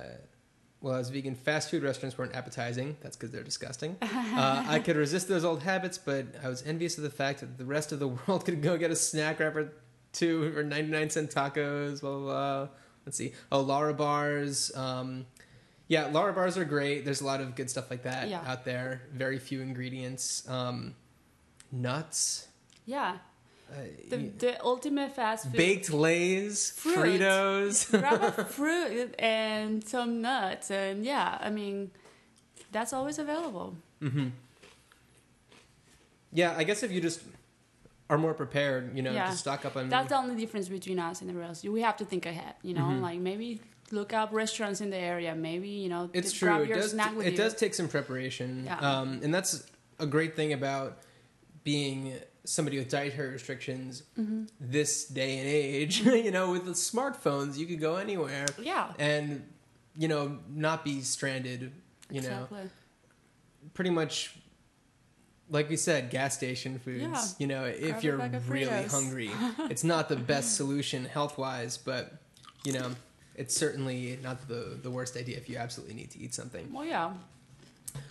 [0.80, 2.96] well, as vegan, fast food restaurants weren't appetizing.
[3.00, 3.96] That's because they're disgusting.
[4.38, 7.58] Uh, I could resist those old habits, but I was envious of the fact that
[7.58, 9.72] the rest of the world could go get a snack wrapper
[10.12, 12.00] two or ninety nine cent tacos.
[12.00, 12.68] Blah blah blah.
[13.04, 13.32] Let's see.
[13.50, 14.76] Oh, Larabars.
[14.76, 15.26] Um,
[15.88, 17.04] yeah, Larabars are great.
[17.04, 18.42] There's a lot of good stuff like that Yeah.
[18.46, 19.02] out there.
[19.12, 20.48] Very few ingredients.
[20.48, 20.94] Um,
[21.72, 22.48] nuts.
[22.86, 23.16] Yeah.
[23.70, 23.74] Uh,
[24.10, 25.52] The, the ultimate fast food.
[25.52, 27.20] baked Lay's, Fruit.
[27.20, 27.90] Fritos.
[28.00, 31.90] grab a fruit and some nuts and yeah i mean
[32.72, 34.28] that's always available hmm
[36.32, 37.20] Yeah, I guess if you just
[38.10, 39.30] are more prepared, you know, Yeah.
[39.30, 39.88] to stock up on.
[39.88, 42.72] that's the only difference between us and the rest we have to think ahead you
[42.74, 43.00] know Mhm.
[43.02, 46.48] like maybe look up restaurants in the area maybe you know it's t- true.
[46.48, 46.90] grab It does.
[46.92, 47.36] snack with It you.
[47.36, 48.78] does take some preparation, Yeah.
[48.78, 49.52] um, and that's
[49.98, 50.98] a great thing about
[51.64, 52.14] being
[52.48, 54.44] somebody with dietary restrictions Mm-hmm.
[54.60, 56.00] this day and age.
[56.26, 59.42] you know, with the smartphones, you could go anywhere yeah and
[59.96, 61.72] you know not be stranded.
[62.10, 62.48] You know,
[63.74, 64.34] pretty much
[65.50, 67.24] like we said gas station foods Yeah.
[67.38, 68.16] you know if Grab you're
[68.48, 69.30] really hungry
[69.70, 72.12] it's not the best solution health wise but
[72.64, 72.90] you know
[73.34, 76.84] it's certainly not the the worst idea if you absolutely need to eat something well
[76.84, 77.10] yeah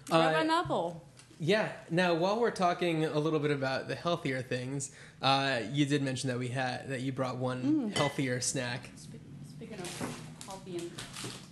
[0.10, 1.04] grab Uh, an apple
[1.40, 1.70] Yeah.
[1.92, 6.30] Now, while we're talking a little bit about the healthier things, uh, you did mention
[6.30, 8.90] that we had that you brought one healthier snack.
[8.96, 9.16] Spe-
[9.56, 10.16] Speaking of
[10.48, 10.92] healthy and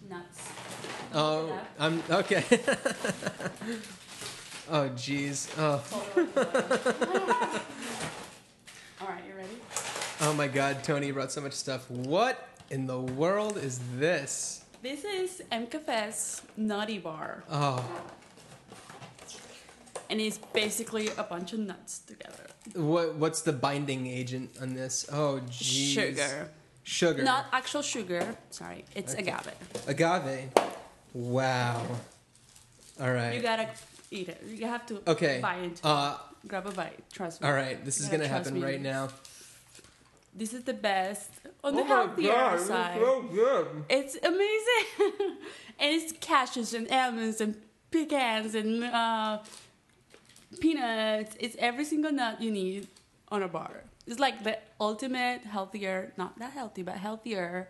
[0.09, 0.49] nuts.
[1.13, 1.59] Oh, Yeah.
[1.79, 2.43] I'm okay.
[4.69, 5.49] oh, jeez.
[5.57, 5.83] Oh,
[9.01, 9.49] All right, you ready?
[10.21, 11.89] oh my God, Tony brought so much stuff.
[11.91, 14.63] What in the world is this?
[14.81, 17.83] This is M Cafe's Nutty Bar, Oh,
[20.09, 22.45] and it's basically a bunch of nuts together.
[22.73, 25.05] what what's the binding agent on this?
[25.11, 25.93] Oh, jeez.
[25.93, 26.49] Sugar.
[26.83, 27.23] Sugar.
[27.23, 28.35] Not actual sugar.
[28.51, 29.23] Sorry, it's Okay.
[29.23, 29.53] agave.
[29.87, 30.49] agave.
[31.13, 31.81] Wow.
[33.01, 33.33] All right.
[33.35, 33.67] You gotta
[34.11, 34.41] eat it.
[34.47, 35.39] You have to Okay.
[35.41, 36.47] bite into Uh, it.
[36.47, 36.99] Grab a bite.
[37.11, 37.47] Trust me.
[37.47, 37.83] all right.
[37.83, 38.63] This is You gotta gonna happen me.
[38.63, 39.09] right now.
[40.37, 41.31] This is the best
[41.63, 42.99] on Oh the healthier side.
[43.31, 43.67] good.
[43.89, 44.85] It's amazing.
[45.79, 47.55] and it's cashews and almonds and
[47.89, 49.39] pecans and uh,
[50.59, 51.35] peanuts.
[51.39, 52.87] It's every single nut you need
[53.29, 53.83] on a bar.
[54.07, 57.69] It's like the ultimate healthier, not that healthy, but healthier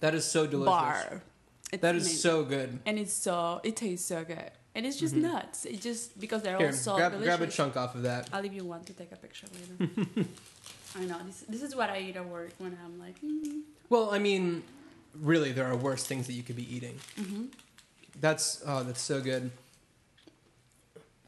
[0.00, 0.66] That is so delicious.
[0.70, 1.22] bar.
[1.72, 2.18] It's That is amazing.
[2.20, 2.78] so good.
[2.86, 5.64] and it's so it tastes so good, and it's just nuts.
[5.64, 7.36] It just because they're Here, all so grab, delicious.
[7.36, 8.28] grab a chunk off of that.
[8.32, 9.92] I'll leave you one to take a picture later.
[10.96, 11.44] I know this.
[11.48, 13.20] This is what I eat at work when I'm like.
[13.22, 13.62] Mm.
[13.90, 14.62] Well, I mean,
[15.20, 16.96] really, there are worse things that you could be eating.
[17.18, 17.44] Mm-hmm.
[18.20, 19.50] That's oh, that's so good.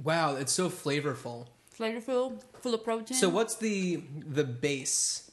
[0.02, 1.46] Wow, it's so flavorful.
[1.78, 3.16] Flavorful, full of protein.
[3.16, 5.30] So, what's the the base?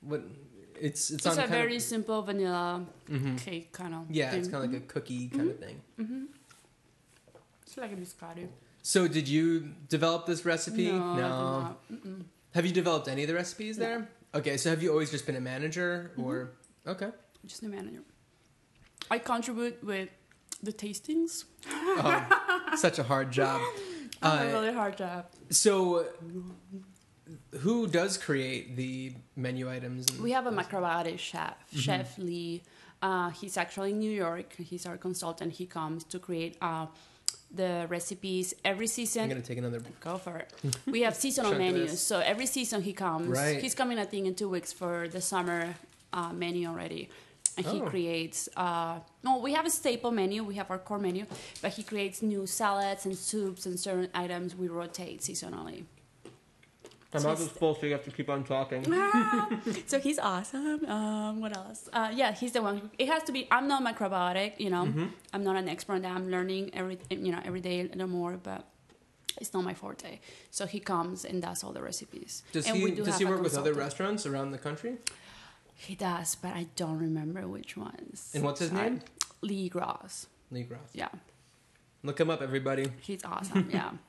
[0.00, 0.22] What
[0.80, 3.38] it's it's, It's on a very of, simple vanilla Mhm.
[3.38, 4.10] cake kind of.
[4.10, 4.40] yeah, thing.
[4.40, 5.80] it's kind of like a cookie kind of thing.
[5.98, 6.24] Mm-hmm.
[7.62, 8.48] It's like a biscotti.
[8.82, 10.90] So, did you develop this recipe?
[10.90, 11.80] No, not.
[12.54, 13.84] Have you developed any of the recipes No.
[13.84, 14.08] there?
[14.34, 16.52] Okay, so have you always just been a manager, or
[16.86, 17.10] okay?
[17.46, 18.02] Just a manager.
[19.10, 20.10] I contribute with
[20.62, 21.44] the tastings.
[21.70, 23.60] Oh, such a hard job.
[24.20, 25.26] Uh, a really hard job.
[25.50, 26.04] So,
[27.60, 30.06] who does create the menu items?
[30.18, 31.78] We have a macrobiotic chef, Mm-hmm.
[31.78, 32.62] Chef Lee.
[33.00, 34.54] Uh, he's actually in New York.
[34.56, 35.52] He's our consultant.
[35.52, 36.86] He comes to create uh,
[37.54, 39.22] the recipes every season.
[39.24, 39.80] I'm gonna take another.
[40.00, 40.52] Go for it.
[40.86, 42.00] We have seasonal menus.
[42.00, 43.28] So every season he comes.
[43.28, 43.60] Right.
[43.62, 45.76] He's coming, I think, in two weeks for the summer
[46.12, 47.08] uh, menu already.
[47.58, 47.86] And he Oh.
[47.90, 50.38] creates, uh, no, we have a staple menu.
[50.44, 51.26] We have our core menu.
[51.62, 55.84] But he creates new salads and soups and certain items we rotate seasonally.
[57.12, 57.86] I'm not not just supposed to.
[57.86, 58.84] You have to keep on talking.
[59.86, 60.84] so he's awesome.
[60.84, 61.88] Um, what else?
[61.92, 62.90] Uh, yeah, he's the one.
[62.98, 63.48] It has to be.
[63.50, 64.52] I'm not macrobiotic.
[64.64, 65.06] You know, Mm-hmm.
[65.32, 65.94] I'm not an expert.
[65.94, 66.12] on that.
[66.12, 68.60] I'm learning every you know every day a little more, but
[69.40, 70.20] it's not my forte.
[70.50, 72.42] So he comes and does all the recipes.
[72.52, 74.98] Does and he we do does he a work with other restaurants around the country?
[75.80, 78.30] He does, but I don't remember which ones.
[78.34, 78.90] And what's his Sorry.
[78.90, 79.00] name?
[79.42, 80.26] Lee Gross.
[80.50, 80.80] Lee Gross.
[80.92, 81.08] Yeah,
[82.02, 82.90] Look him up, everybody.
[83.00, 83.68] he's awesome.
[83.72, 83.90] yeah.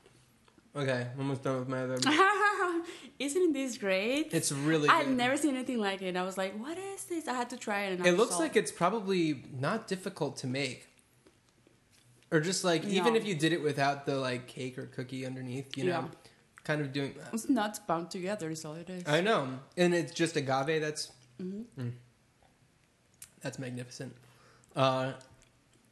[0.76, 1.98] Okay, I'm almost done with my other.
[3.20, 4.32] Isn't this great?
[4.32, 4.88] It's really.
[4.88, 5.18] I've good.
[5.18, 6.16] never seen anything like it.
[6.16, 7.94] I was like, "What is this?" I had to try it.
[7.94, 10.88] And I It looks like it's probably not difficult to make.
[12.32, 15.76] Or just like even if you did it without the like cake or cookie underneath,
[15.76, 16.08] you know, Yeah.
[16.64, 17.16] kind of doing.
[17.34, 18.52] it's nuts bound together.
[18.52, 19.04] Is all it is.
[19.08, 20.80] I know, and it's just agave.
[20.82, 21.12] That's
[21.42, 21.82] Mm-hmm.
[21.82, 21.92] mm.
[23.42, 24.16] that's magnificent.
[24.76, 25.14] Uh,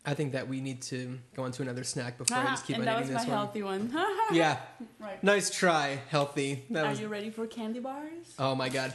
[0.05, 2.77] I think that we need to go on to another snack before I just keep
[2.77, 3.37] and on that was eating my this one.
[3.37, 3.93] healthy one.
[4.33, 4.57] Yeah,
[4.99, 5.21] right.
[5.23, 6.63] nice try, healthy.
[6.69, 6.99] That Are was.
[6.99, 8.93] you ready for candy bars Oh my god.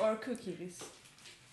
[0.00, 0.82] or cookies?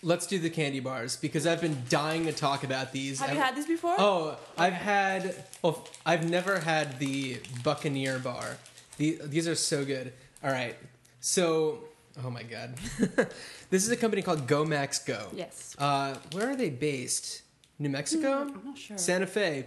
[0.04, 3.20] Let's do the candy bars because I've been dying to talk about these.
[3.20, 3.96] Have you I've- had this before?
[3.98, 5.44] Oh, I've had.
[5.62, 8.58] Well, I've never had the Buccaneer bar.
[8.98, 10.14] The, these are so good.
[10.44, 10.76] All right,
[11.20, 11.80] so
[12.24, 12.76] oh my god,
[13.70, 15.28] this is a company called Go Max Go.
[15.34, 15.76] Yes.
[15.78, 17.44] Uh, where are they based?
[17.80, 18.98] New Mexico, I'm not sure.
[18.98, 19.66] Santa Fe.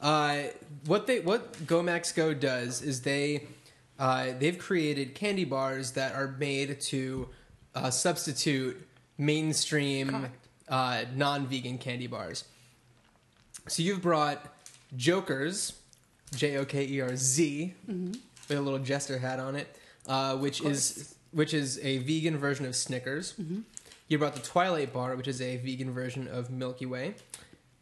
[0.00, 0.42] Uh,
[0.86, 3.46] what they what Go Max Go does is they
[3.98, 7.28] uh, they've created candy bars that are made to
[7.74, 8.86] uh, substitute
[9.18, 10.26] mainstream
[10.68, 12.44] uh, non-vegan candy bars.
[13.68, 14.44] So you've brought
[14.96, 15.74] Jokerz,
[16.34, 19.68] J O K E R Z, with a little jester hat on it,
[20.08, 20.70] uh, which Mm-hmm.
[20.72, 23.34] Is which is a vegan version of Snickers.
[24.08, 27.14] You brought the Twilight Bar, which is a vegan version of Milky Way,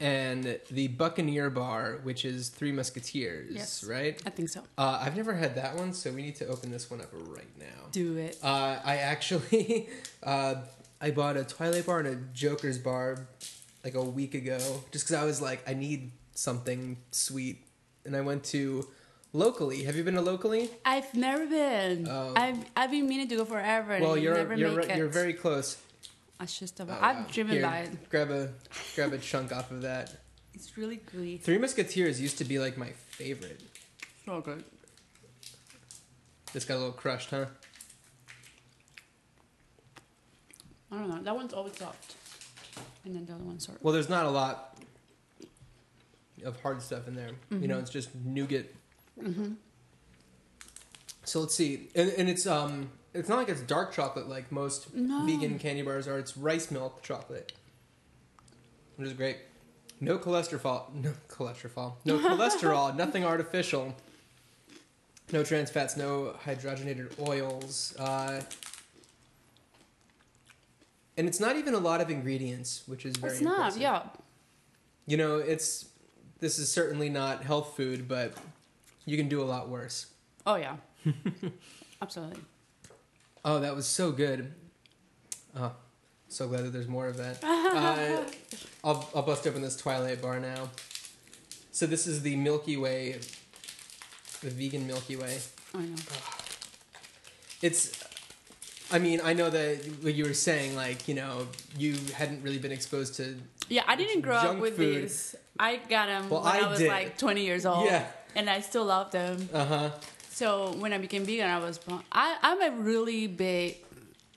[0.00, 3.52] and the Buccaneer Bar, which is Three Musketeers.
[3.54, 3.84] Yes.
[3.84, 4.20] Right.
[4.26, 4.62] I think so.
[4.78, 7.58] Uh, I've never had that one, so we need to open this one up right
[7.58, 7.88] now.
[7.92, 8.38] Do it.
[8.42, 9.88] Uh, I actually,
[10.22, 10.56] uh,
[11.00, 13.26] I bought a Twilight bar and a Joker's bar
[13.84, 14.58] like a week ago,
[14.92, 17.66] just because I was like, I need something sweet,
[18.04, 18.86] and I went to
[19.32, 19.84] locally.
[19.84, 20.70] Have you been to locally?
[20.84, 22.06] I've never been.
[22.08, 22.32] Oh.
[22.36, 23.98] I've I've been meaning to go forever.
[24.00, 24.96] well, I you're never you're make right- it.
[24.98, 25.78] you're very close.
[26.40, 26.98] It's just Oh, wow.
[27.00, 28.10] I've driven Here, by it.
[28.10, 28.50] Grab a
[28.96, 30.16] grab a chunk off of that.
[30.54, 31.38] It's really gooey.
[31.38, 33.60] Three Musketeers used to be like my favorite.
[34.26, 34.64] So good.
[36.52, 37.46] This got a little crushed, huh?
[40.90, 41.22] I don't know.
[41.22, 42.16] That one's always soft,
[43.06, 43.78] and then the other one's hard.
[43.82, 44.76] Well, there's not a lot
[46.44, 47.28] of hard stuff in there.
[47.50, 47.66] You Mm-hmm.
[47.68, 48.74] know, it's just nougat.
[51.24, 54.92] So let's see, and, and it's um, it's not like it's dark chocolate like most
[54.94, 55.24] No.
[55.24, 56.18] vegan candy bars are.
[56.18, 57.52] It's rice milk chocolate,
[58.96, 59.36] which is great.
[60.00, 63.94] No cholesterol, no cholesterol, no cholesterol, nothing artificial.
[65.32, 68.42] No trans fats, no hydrogenated oils, uh,
[71.16, 73.54] and it's not even a lot of ingredients, which is very It's not.
[73.54, 73.80] impressive.
[73.82, 74.02] Yeah.
[75.06, 75.86] You know, it's
[76.40, 78.34] this is certainly not health food, but
[79.04, 80.06] you can do a lot worse.
[80.46, 80.76] Oh yeah.
[82.02, 82.40] Absolutely.
[83.44, 84.52] Oh, that was so good.
[85.56, 85.72] Oh,
[86.28, 87.42] so glad that there's more of that.
[87.72, 88.24] Uh,
[88.84, 90.68] I'll, I'll bust open this Twilight bar now.
[91.70, 93.12] So this is the Milky Way,
[94.42, 95.38] the vegan Milky Way.
[95.74, 95.96] I know.
[97.62, 97.92] It's,
[98.90, 101.46] I mean, I know that what you were saying, like, you know,
[101.78, 103.36] you hadn't really been exposed to.
[103.68, 105.04] Yeah, I didn't grow up with food.
[105.04, 105.34] these.
[105.58, 106.88] I got them Well, when I, I was did.
[106.88, 107.86] like 20 years old.
[107.86, 108.06] Yeah.
[108.34, 109.48] And I still love them.
[109.52, 109.90] Uh huh.
[110.30, 111.78] So when I became vegan, I was
[112.10, 113.76] I, I'm a really big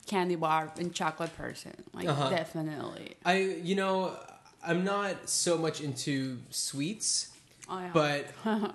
[0.06, 1.72] candy bar and chocolate person.
[1.92, 2.30] Like Uh-huh.
[2.30, 3.16] definitely.
[3.24, 4.16] I, you know,
[4.64, 7.30] I'm not so much into sweets.
[7.68, 7.90] Oh yeah.
[7.92, 8.26] But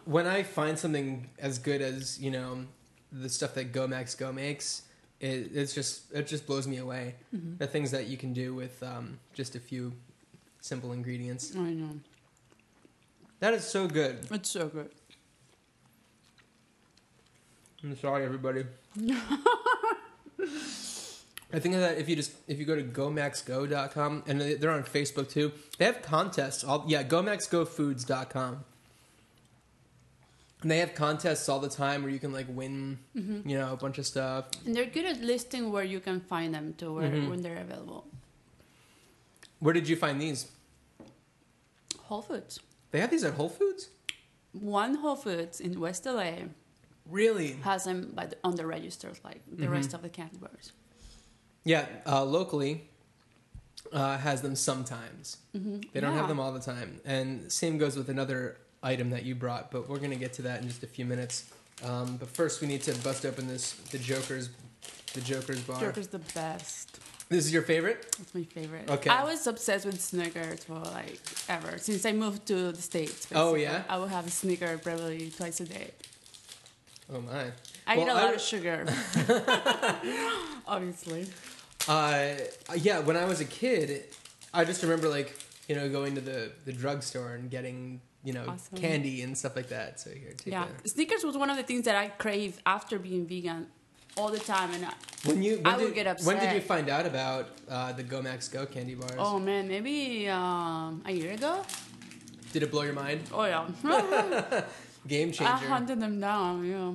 [0.05, 2.65] when I find something as good as you know
[3.11, 4.83] the stuff that Go Max Go makes,
[5.19, 7.15] it it's just it just blows me away.
[7.33, 7.57] Mm-hmm.
[7.57, 9.93] The things that you can do with um, just a few
[10.59, 11.53] simple ingredients.
[11.55, 11.99] I know.
[13.39, 14.27] That is so good.
[14.29, 14.91] It's so good.
[17.83, 18.65] I'm sorry, everybody.
[21.53, 24.83] I think that if you just if you go to gomaxgo.com and they- they're on
[24.83, 26.63] Facebook too, they have contests.
[26.63, 28.63] All yeah, gomaxgofoods.com.
[30.61, 33.49] And they have contests all the time where you can like win, Mm-hmm.
[33.49, 34.45] you know, a bunch of stuff.
[34.65, 37.29] And they're good at listing where you can find them to where Mhm.
[37.29, 38.07] when they're available.
[39.59, 40.47] Where did you find these?
[42.03, 42.59] Whole Foods.
[42.91, 43.89] They have these at Whole Foods?
[44.53, 46.49] One Whole Foods in West LA
[47.09, 47.53] Really?
[47.63, 49.71] has them by the, on the registers like the Mm-hmm.
[49.73, 50.71] rest of the bars.
[51.63, 52.87] Yeah, uh, locally
[53.91, 55.37] uh, has them sometimes.
[55.55, 55.81] Mm-hmm.
[55.93, 56.99] They don't have them all the time.
[57.05, 60.61] And same goes with another item that you brought, but we're gonna get to that
[60.61, 61.51] in just a few minutes.
[61.83, 64.49] Um, but first, we need to bust open this the Joker's
[65.13, 65.79] the Joker's bar.
[65.79, 66.99] Joker's the best.
[67.29, 68.13] This is your favorite?
[68.19, 68.89] It's my favorite.
[68.89, 69.09] Okay.
[69.09, 73.27] I was obsessed with Snickers for like ever since I moved to the states.
[73.33, 73.63] Oh, basically.
[73.63, 73.83] yeah?
[73.87, 75.91] I would have a Snicker probably twice a day.
[77.13, 77.51] Oh my!
[77.87, 78.85] I Well, eat a lot of sugar.
[80.67, 81.27] Obviously.
[81.87, 82.33] Uh,
[82.77, 84.03] yeah, when I was a kid,
[84.53, 85.37] I just remember like
[85.67, 88.77] you know going to the the drugstore and getting you know Awesome.
[88.77, 89.99] candy and stuff like that.
[89.99, 90.67] So here, take Yeah.
[90.85, 93.67] a- Snickers was one of the things that I craved after being vegan
[94.17, 94.71] all the time.
[94.73, 94.93] And I,
[95.25, 96.27] When you when I did, would get upset.
[96.27, 99.13] when did you find out about uh, the Go Max Go candy bars?
[99.17, 101.63] oh man, maybe um, a year ago?
[102.53, 103.21] Did it blow your mind?
[103.33, 103.65] Oh yeah.
[105.07, 105.51] Game changer.
[105.53, 106.91] I hunted them down, yeah.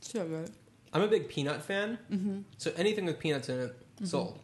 [0.00, 0.50] So good.
[0.92, 2.40] I'm a big peanut fan, Mm-hmm.
[2.58, 4.38] so anything with peanuts in it, sold.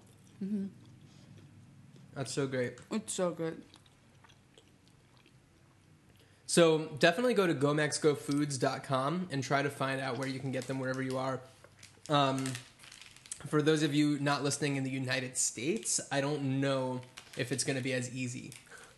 [2.15, 2.75] That's so great.
[2.91, 3.63] It's so good.
[6.47, 10.79] So definitely go to gomaxgofoods.com and try to find out where you can get them
[10.79, 11.41] wherever you are.
[12.11, 12.45] Um,
[13.47, 17.01] for those of you not listening in the United States, I don't know
[17.39, 18.53] if it's going to be as easy.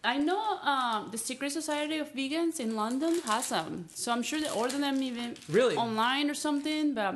[0.04, 4.38] I know um, the Secret Society of Vegans in London has them, so I'm sure
[4.40, 5.76] they order them even Really?
[5.76, 6.92] online or something.
[6.94, 7.14] But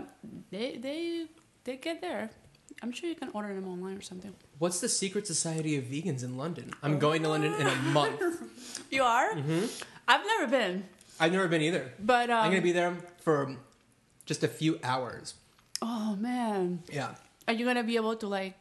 [0.51, 1.26] they they
[1.64, 2.30] they get there.
[2.82, 4.32] I'm sure you can order them online or something.
[4.59, 6.70] What's the Secret Society of Vegans in London?
[6.82, 8.20] I'm going to London in a month.
[8.91, 9.34] You are?
[9.34, 9.66] Mm-hmm.
[10.09, 10.84] I've never been,
[11.20, 11.93] I've never been either.
[12.01, 13.55] but um, I'm going to be there for
[14.24, 15.34] just a few hours.
[15.82, 17.14] Oh man, Yeah.
[17.47, 18.55] are you gonna be able to like?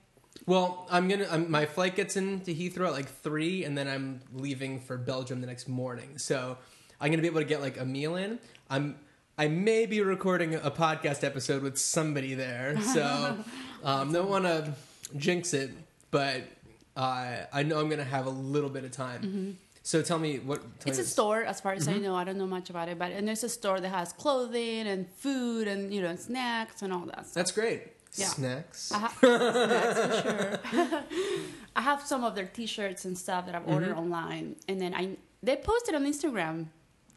[0.46, 1.28] Well, I'm gonna.
[1.30, 5.42] I'm, my flight gets into Heathrow at like three, and then I'm leaving for Belgium
[5.42, 6.18] the next morning.
[6.18, 6.58] So
[7.02, 8.40] I'm gonna be able to get like a meal in.
[8.70, 8.96] I'm.
[9.40, 13.38] I may be recording a podcast episode with somebody there, so
[13.84, 14.74] um, don't want to
[15.16, 15.72] jinx it,
[16.12, 16.42] but
[16.96, 19.58] uh, I know I'm gonna have a little bit of time.
[19.84, 20.62] So tell me what.
[20.62, 20.90] Tell Mm-hmm.
[20.90, 21.12] It's me a this.
[21.12, 21.98] store, as far as Mm-hmm.
[21.98, 22.16] I know.
[22.16, 25.08] I don't know much about it, but and there's a store that has clothing and
[25.18, 27.26] food and you know snacks and all that.
[27.26, 27.34] Stuff.
[27.34, 27.84] That's great.
[28.18, 28.28] Yeah.
[28.28, 28.92] Snacks.
[28.92, 30.32] I ha- snacks for
[30.74, 31.04] sure.
[31.76, 34.00] I have some of their T-shirts and stuff that I've ordered Mm-hmm.
[34.00, 36.68] online, and then I they post it on Instagram.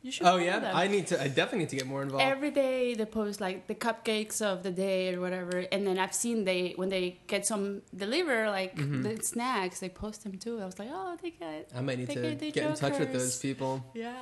[0.02, 0.26] You should.
[0.26, 0.74] Oh yeah, them.
[0.74, 1.22] I need to.
[1.22, 2.24] I definitely need to get more involved.
[2.24, 6.14] Every day they post like the cupcakes of the day or whatever, and then I've
[6.14, 9.02] seen they when they get some deliver like Mm-hmm.
[9.02, 10.60] the snacks, they post them too.
[10.60, 11.70] I was like, oh, they get.
[11.76, 13.84] I might need to get in touch with those people.
[13.94, 14.14] Yeah.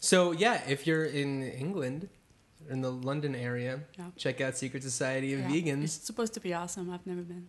[0.00, 2.08] So yeah, if you're in England,
[2.68, 4.06] in the London area, Yeah.
[4.16, 5.48] check out Secret Society of Yeah.
[5.48, 5.84] Vegans.
[5.84, 6.90] It's supposed to be awesome.
[6.90, 7.48] I've never been.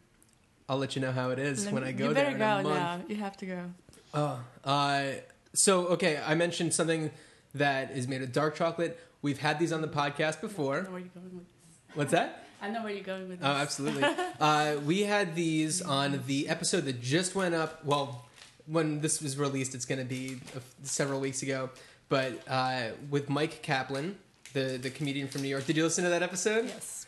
[0.70, 2.58] I'll let you know how it is Let when me- I go you there better
[2.60, 3.02] in go now.
[3.08, 3.74] You have to go.
[4.14, 5.06] Oh, uh,
[5.54, 7.12] so okay, I mentioned something
[7.54, 9.00] that is made of dark chocolate.
[9.22, 10.84] We've had these on the podcast I before.
[10.84, 11.46] know where you're going with.
[11.46, 11.96] This.
[11.96, 12.46] What's that?
[12.62, 13.40] I know where you're going with.
[13.40, 13.48] This.
[13.48, 14.04] Oh, absolutely.
[14.40, 17.84] uh, we had these on the episode that just went up.
[17.84, 18.26] Well,
[18.68, 20.40] when this was released, it's going to be
[20.84, 21.70] several weeks ago.
[22.08, 24.18] But uh, with Mike Kaplan,
[24.54, 25.66] the the comedian from New York.
[25.66, 26.66] Did you listen to that episode?
[26.66, 27.06] Yes.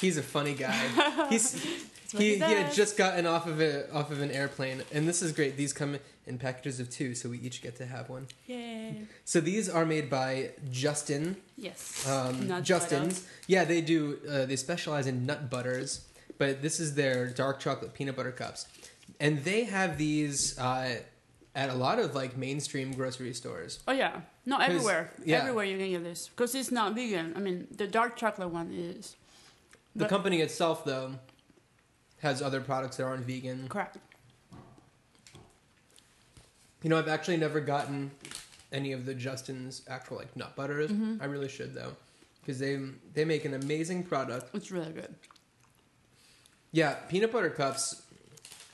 [0.00, 1.26] He's a funny guy.
[1.30, 1.62] He's
[2.12, 5.22] he, he he had just gotten off of a off of an airplane, and this
[5.22, 5.56] is great.
[5.56, 8.26] These come in packages of two, so we each get to have one.
[8.46, 9.02] Yay.
[9.24, 11.36] So these are made by Justin.
[11.56, 12.08] Yes.
[12.08, 13.26] Um, Justin's.
[13.46, 14.18] Yeah, they do.
[14.28, 16.06] Uh, they specialize in nut butters,
[16.38, 18.66] but this is their dark chocolate peanut butter cups,
[19.20, 20.96] and they have these uh,
[21.54, 23.80] at a lot of like mainstream grocery stores.
[23.86, 24.20] Oh yeah.
[24.46, 25.10] No, everywhere.
[25.24, 25.38] yeah.
[25.38, 27.32] Everywhere you can get this because it's not vegan.
[27.36, 29.16] I mean, the dark chocolate one is.
[29.96, 31.14] The company itself, though,
[32.18, 33.68] has other products that aren't vegan.
[33.68, 33.98] Correct.
[36.82, 38.10] You know, I've actually never gotten
[38.72, 40.90] any of the Justin's actual like nut butters.
[40.90, 41.22] Mm-hmm.
[41.22, 41.94] I really should though,
[42.40, 42.78] because they
[43.14, 44.54] they make an amazing product.
[44.54, 45.14] It's really good.
[46.72, 48.02] Yeah, peanut butter cups,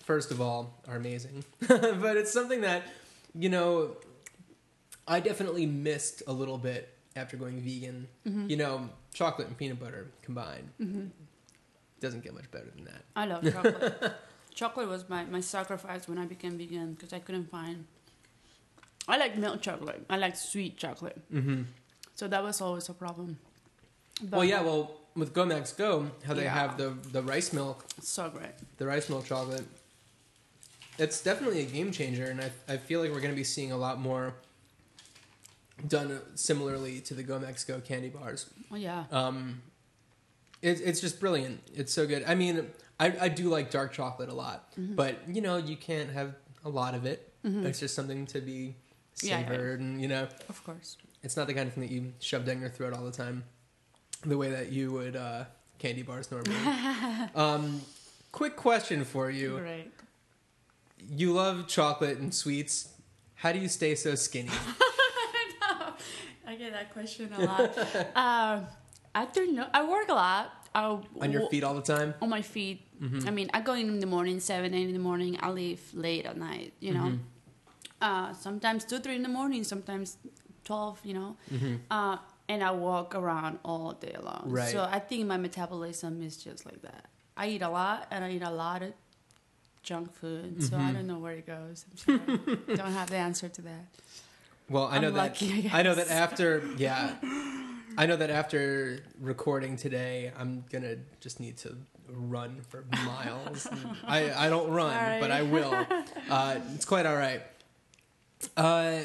[0.04, 1.44] first of all, are amazing.
[1.68, 2.82] but it's something that,
[3.34, 3.90] you know,
[5.10, 8.06] I definitely missed a little bit after going vegan.
[8.26, 8.48] Mm-hmm.
[8.48, 10.70] You know, chocolate and peanut butter combined
[12.00, 13.02] doesn't get much better than that.
[13.16, 14.12] I love chocolate.
[14.54, 17.86] chocolate was my, my sacrifice when I became vegan because I couldn't find.
[19.08, 20.04] I like milk chocolate.
[20.08, 21.20] I like sweet chocolate.
[21.34, 21.62] Mm-hmm.
[22.14, 23.38] So that was always a problem.
[24.22, 26.54] But Well, yeah, well, with Go Max Go, how they Yeah.
[26.54, 28.52] have the, the rice milk, so great.
[28.78, 29.66] the rice milk chocolate,
[30.98, 32.26] it's definitely a game changer.
[32.26, 34.34] And I, I feel like we're going to be seeing a lot more
[35.88, 38.48] done similarly to the Go Max Go candy bars.
[38.72, 39.04] Oh yeah.
[39.10, 39.62] Um,
[40.62, 41.60] it, it's just brilliant.
[41.74, 42.24] It's so good.
[42.26, 42.66] I mean,
[42.98, 44.94] I, I do like dark chocolate a lot, Mm-hmm.
[44.94, 47.32] but you know, you can't have a lot of it.
[47.42, 48.74] It's just something to be
[49.22, 49.48] Yeah, yeah.
[49.48, 50.98] savored, and you know, Of course.
[51.22, 53.44] it's not the kind of thing that you shove down your throat all the time,
[54.26, 55.44] the way that you would uh,
[55.78, 56.54] candy bars normally.
[57.34, 57.80] um,
[58.30, 59.90] quick question for you: Great.
[61.08, 62.90] You love chocolate and sweets.
[63.36, 64.50] How do you stay so skinny?
[66.50, 67.78] I get that question a lot.
[68.16, 68.66] um,
[69.14, 69.68] I don't know.
[69.72, 70.52] I work a lot.
[70.74, 70.82] I,
[71.20, 72.14] On your feet all the time?
[72.20, 72.82] On my feet.
[73.26, 75.38] I mean, I go in the morning, seven, eight in the morning.
[75.40, 76.74] I leave late at night.
[76.80, 77.12] You know,
[78.02, 79.64] uh, sometimes two, three in the morning.
[79.64, 80.18] Sometimes
[80.64, 81.00] twelve.
[81.04, 81.36] You know,
[81.90, 84.44] uh, and I walk around all day long.
[84.46, 84.70] Right.
[84.70, 87.06] So I think my metabolism is just like that.
[87.36, 88.92] I eat a lot, and I eat a lot of
[89.82, 90.62] junk food.
[90.62, 91.86] So I don't know where it goes.
[91.90, 92.56] I'm sorry.
[92.76, 93.86] don't have the answer to that.
[94.70, 95.74] Well, I know lucky, that.
[95.74, 97.16] I I know that after, yeah,
[97.98, 101.76] I know that after recording today, I'm gonna just need to
[102.08, 103.66] run for miles.
[104.06, 105.20] I I don't run, Sorry.
[105.20, 105.86] but I will.
[106.30, 107.42] Uh, it's quite all right.
[108.56, 109.00] Uh,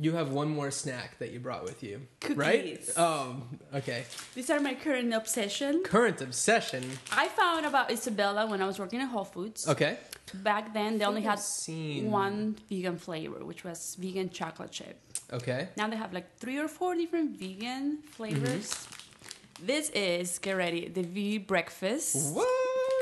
[0.00, 2.02] you have one more snack that you brought with you,
[2.34, 2.80] right?
[2.96, 3.42] Oh,
[3.74, 4.04] okay.
[4.34, 5.82] These are my current obsession.
[5.84, 6.84] Current obsession.
[7.12, 9.66] I found about Isabella when I was working at Whole Foods.
[9.68, 9.98] Okay.
[10.34, 15.00] Back then, they only had seen one vegan flavor, which was vegan chocolate chip.
[15.32, 15.68] Okay.
[15.76, 18.70] Now they have like three or four different vegan flavors.
[18.70, 19.66] Mm-hmm.
[19.66, 22.46] This is, get ready, the V breakfast What?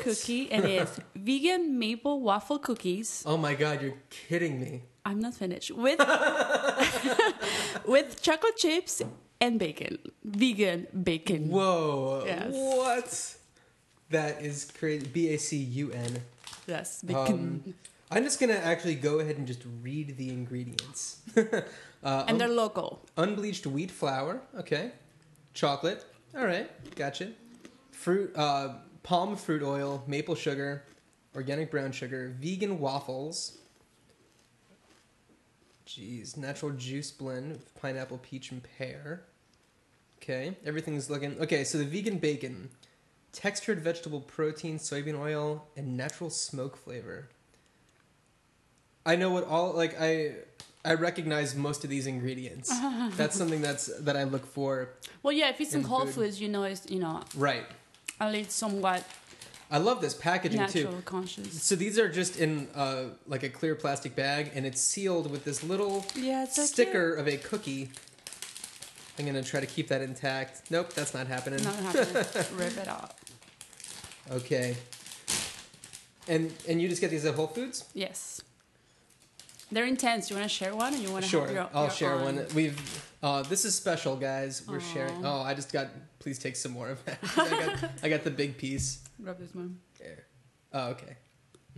[0.03, 3.23] cookie, and it's vegan maple waffle cookies.
[3.27, 4.83] Oh my god, you're kidding me.
[5.05, 6.01] I'm not finished with
[7.87, 9.03] with chocolate chips
[9.41, 11.49] and bacon, vegan bacon.
[11.49, 12.25] Whoa.
[12.27, 12.53] Yes.
[12.53, 13.37] What?
[14.11, 15.07] That is crazy.
[15.07, 16.23] B A C U N.
[16.67, 17.63] Yes, bacon.
[17.67, 17.75] Um,
[18.11, 21.23] I'm just gonna actually go ahead and just read the ingredients.
[21.37, 23.03] uh, and they're local.
[23.17, 24.41] unbleached wheat flour.
[24.59, 24.93] Okay.
[25.55, 26.05] Chocolate.
[26.37, 26.71] All right.
[26.95, 27.33] Gotcha.
[27.91, 28.31] Fruit.
[28.37, 30.05] Uh, palm fruit oil.
[30.07, 30.85] Maple sugar.
[31.35, 32.35] Organic brown sugar.
[32.41, 33.59] Vegan waffles.
[35.87, 36.37] Jeez.
[36.37, 37.53] Natural juice blend.
[37.53, 39.23] Of pineapple, peach, and pear.
[40.23, 40.57] Okay.
[40.65, 41.63] Everything's looking okay.
[41.65, 42.71] So the vegan bacon,
[43.33, 47.29] textured vegetable protein, soybean oil, and natural smoke flavor.
[49.05, 50.35] I know what all like I
[50.85, 52.69] I recognize most of these ingredients.
[53.17, 54.91] that's something that's that I look for.
[55.23, 56.15] Well, yeah, if it's in in Whole food.
[56.15, 57.67] Foods, you know, it's you know Right.
[58.21, 59.05] at least somewhat
[59.71, 61.03] I love this packaging natural, too.
[61.05, 61.63] conscious.
[61.63, 65.45] So these are just in uh, like a clear plastic bag, and it's sealed with
[65.45, 67.91] this little Yeah, so sticker of a cookie.
[69.19, 70.71] I'm gonna try to keep that intact.
[70.71, 71.65] Nope, that's not happening.
[71.65, 72.15] Not happening.
[72.57, 73.15] Rip it off.
[74.31, 74.77] Okay.
[76.29, 77.85] And and you just get these at Whole Foods?
[77.95, 78.41] Yes.
[79.73, 80.31] They're intense.
[80.31, 82.37] You want to share one, or you want to Sure, your, I'll your share own?
[82.37, 82.47] one.
[82.55, 84.63] We've Uh, this is special, guys.
[84.69, 85.25] We're sharing.
[85.27, 85.89] Oh, I just got.
[86.21, 87.19] Please take some more of that.
[87.37, 89.01] I got, I got the big piece.
[89.23, 89.79] Grab this one.
[89.99, 90.25] There.
[90.73, 91.17] Oh, okay.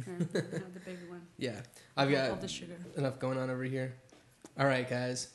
[0.04, 0.32] Here, have
[0.74, 1.22] the big one.
[1.38, 1.60] Yeah,
[1.96, 2.76] I've All got the sugar.
[2.96, 3.94] enough going on over here.
[4.58, 5.28] All right, guys.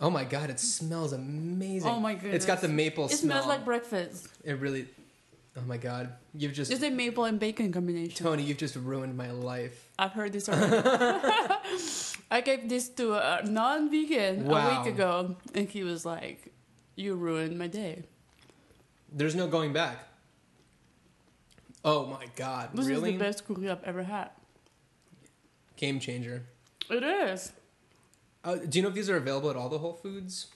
[0.00, 1.88] Oh my god, it smells amazing.
[1.90, 2.36] Oh my goodness.
[2.36, 2.76] It's got the goodness.
[2.84, 3.42] maple It smell.
[3.42, 4.28] smells like breakfast.
[4.44, 4.86] it really.
[5.56, 8.16] Oh my god, you've just It's a maple and bacon combination.
[8.24, 9.88] Tony, you've just ruined my life.
[9.98, 10.82] I've heard this already.
[12.30, 14.82] I gave this to a non-vegan a Wow.
[14.84, 16.52] week ago, and he was like,
[16.96, 18.02] "You ruined my day."
[19.12, 20.08] There's no going back.
[21.84, 23.12] Oh my god, This really?
[23.12, 24.30] is the best cookie I've ever had.
[25.76, 26.44] Game changer.
[26.90, 27.52] It is.
[28.42, 30.48] Uh, do you know if these are available at all the Whole Foods?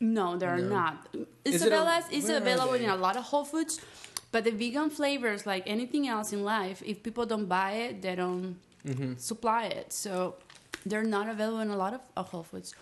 [0.00, 0.68] No, they're No.
[0.68, 1.06] not.
[1.12, 3.80] Is it a- Isabella's is available in a lot of Whole Foods,
[4.32, 8.14] but the vegan flavors, like anything else in life, if people don't buy it, they
[8.14, 8.56] don't
[8.86, 9.16] Mm-hmm.
[9.18, 9.92] supply it.
[9.92, 10.36] So
[10.86, 12.74] they're not available in a lot of, of Whole Foods.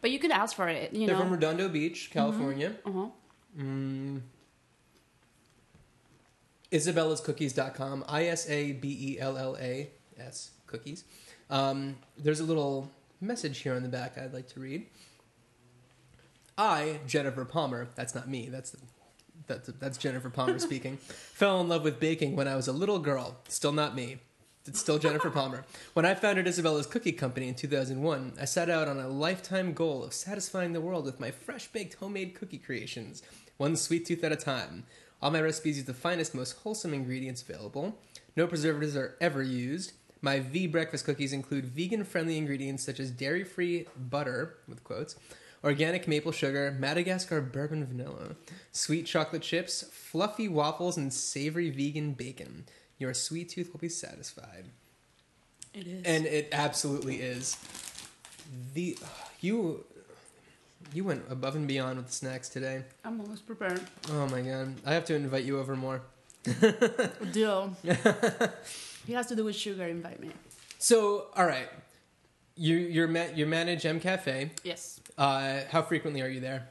[0.00, 0.92] But you can ask for it.
[0.92, 1.22] You They're know.
[1.22, 2.76] from Redondo Beach, California.
[2.84, 3.06] uh-huh.
[3.58, 4.20] Mm.
[6.72, 8.04] IsabellaScookies.com.
[8.08, 11.04] I S A B E L L A S cookies.
[11.50, 12.90] Um, there's a little
[13.20, 14.86] message here on the back I'd like to read.
[16.58, 18.74] I, Jennifer Palmer, that's not me, that's
[19.46, 22.98] that's, that's Jennifer Palmer speaking, fell in love with baking when I was a little
[22.98, 23.36] girl.
[23.48, 24.18] Still not me.
[24.66, 25.64] It's still Jennifer Palmer.
[25.92, 30.02] When I founded Isabella's Cookie Company in 2001, I set out on a lifetime goal
[30.02, 33.22] of satisfying the world with my fresh baked homemade cookie creations,
[33.58, 34.84] one sweet tooth at a time.
[35.26, 37.98] All my recipes use the finest, most wholesome ingredients available.
[38.36, 39.92] No preservatives are ever used.
[40.22, 45.16] My V breakfast cookies include vegan friendly ingredients such as dairy free butter, with quotes,
[45.64, 48.36] organic maple sugar, Madagascar bourbon vanilla,
[48.70, 52.64] sweet chocolate chips, fluffy waffles, and savory vegan bacon.
[53.00, 54.66] Your sweet tooth will be satisfied.
[55.74, 56.04] It is.
[56.04, 57.56] And it absolutely is.
[58.74, 58.96] The
[59.40, 59.86] you
[60.92, 62.84] you went above and beyond with the snacks today.
[63.04, 63.80] I'm almost prepared.
[64.12, 64.74] Oh my god.
[64.84, 66.02] I have to invite you over more.
[67.32, 67.76] Deal.
[69.06, 69.84] he has to do with sugar.
[69.84, 70.30] Invite me.
[70.78, 71.68] So, all right.
[72.56, 74.52] You you're ma- you manage M Cafe.
[74.64, 75.00] Yes.
[75.18, 76.68] Uh, how frequently are you there?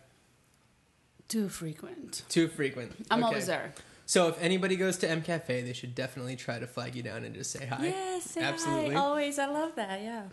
[1.28, 2.24] Too frequent.
[2.30, 2.93] Too frequent.
[3.11, 3.28] I'm Okay.
[3.28, 3.74] always there.
[4.07, 7.24] So if anybody goes to M Cafe, they should definitely try to flag you down
[7.24, 7.86] and just say hi.
[7.88, 8.93] Yes, say Absolutely.
[8.95, 8.99] hi.
[9.01, 9.39] Always.
[9.39, 10.01] I love that.
[10.01, 10.24] Yeah.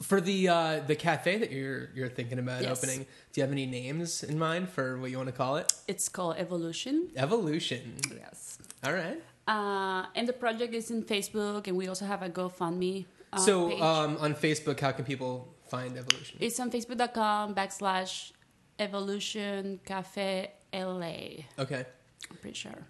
[0.00, 2.70] For the uh, the cafe that you're you're thinking about Yes.
[2.78, 3.00] opening,
[3.32, 5.72] do you have any names in mind for what you want to call it?
[5.88, 7.10] It's called Evolution.
[7.16, 7.96] Evolution.
[8.14, 8.58] Yes.
[8.84, 9.20] All right.
[9.48, 13.06] Uh, and the project is in Facebook, and we also have a GoFundMe.
[13.32, 16.38] Uh, so um, on Facebook, how can people find Evolution?
[16.40, 18.30] it's on Facebook.com backslash
[18.78, 21.42] Evolution Cafe LA.
[21.58, 21.84] Okay.
[22.30, 22.86] I'm pretty sure.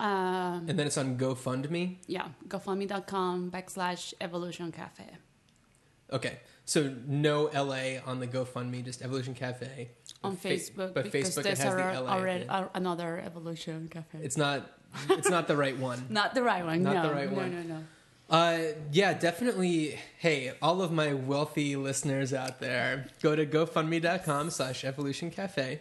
[0.00, 1.96] Um, And then it's on GoFundMe.
[2.06, 5.04] yeah, GoFundMe.com backslash Evolution Cafe.
[6.12, 6.38] Okay.
[6.64, 9.88] So no LA on the GoFundMe, just Evolution Cafe.
[10.22, 12.10] On Fa- Facebook, but because Facebook there's has the LA.
[12.10, 14.18] already uh, another Evolution Cafe.
[14.22, 14.70] It's not.
[15.10, 16.06] It's not the right one.
[16.10, 16.82] not the right one.
[16.82, 17.68] Not no, the right no, one.
[17.68, 17.84] No, no,
[18.30, 18.58] Uh,
[18.92, 19.98] yeah, definitely.
[20.18, 25.80] Hey, all of my wealthy listeners out there, go to GoFundMe.com slash Evolution Cafe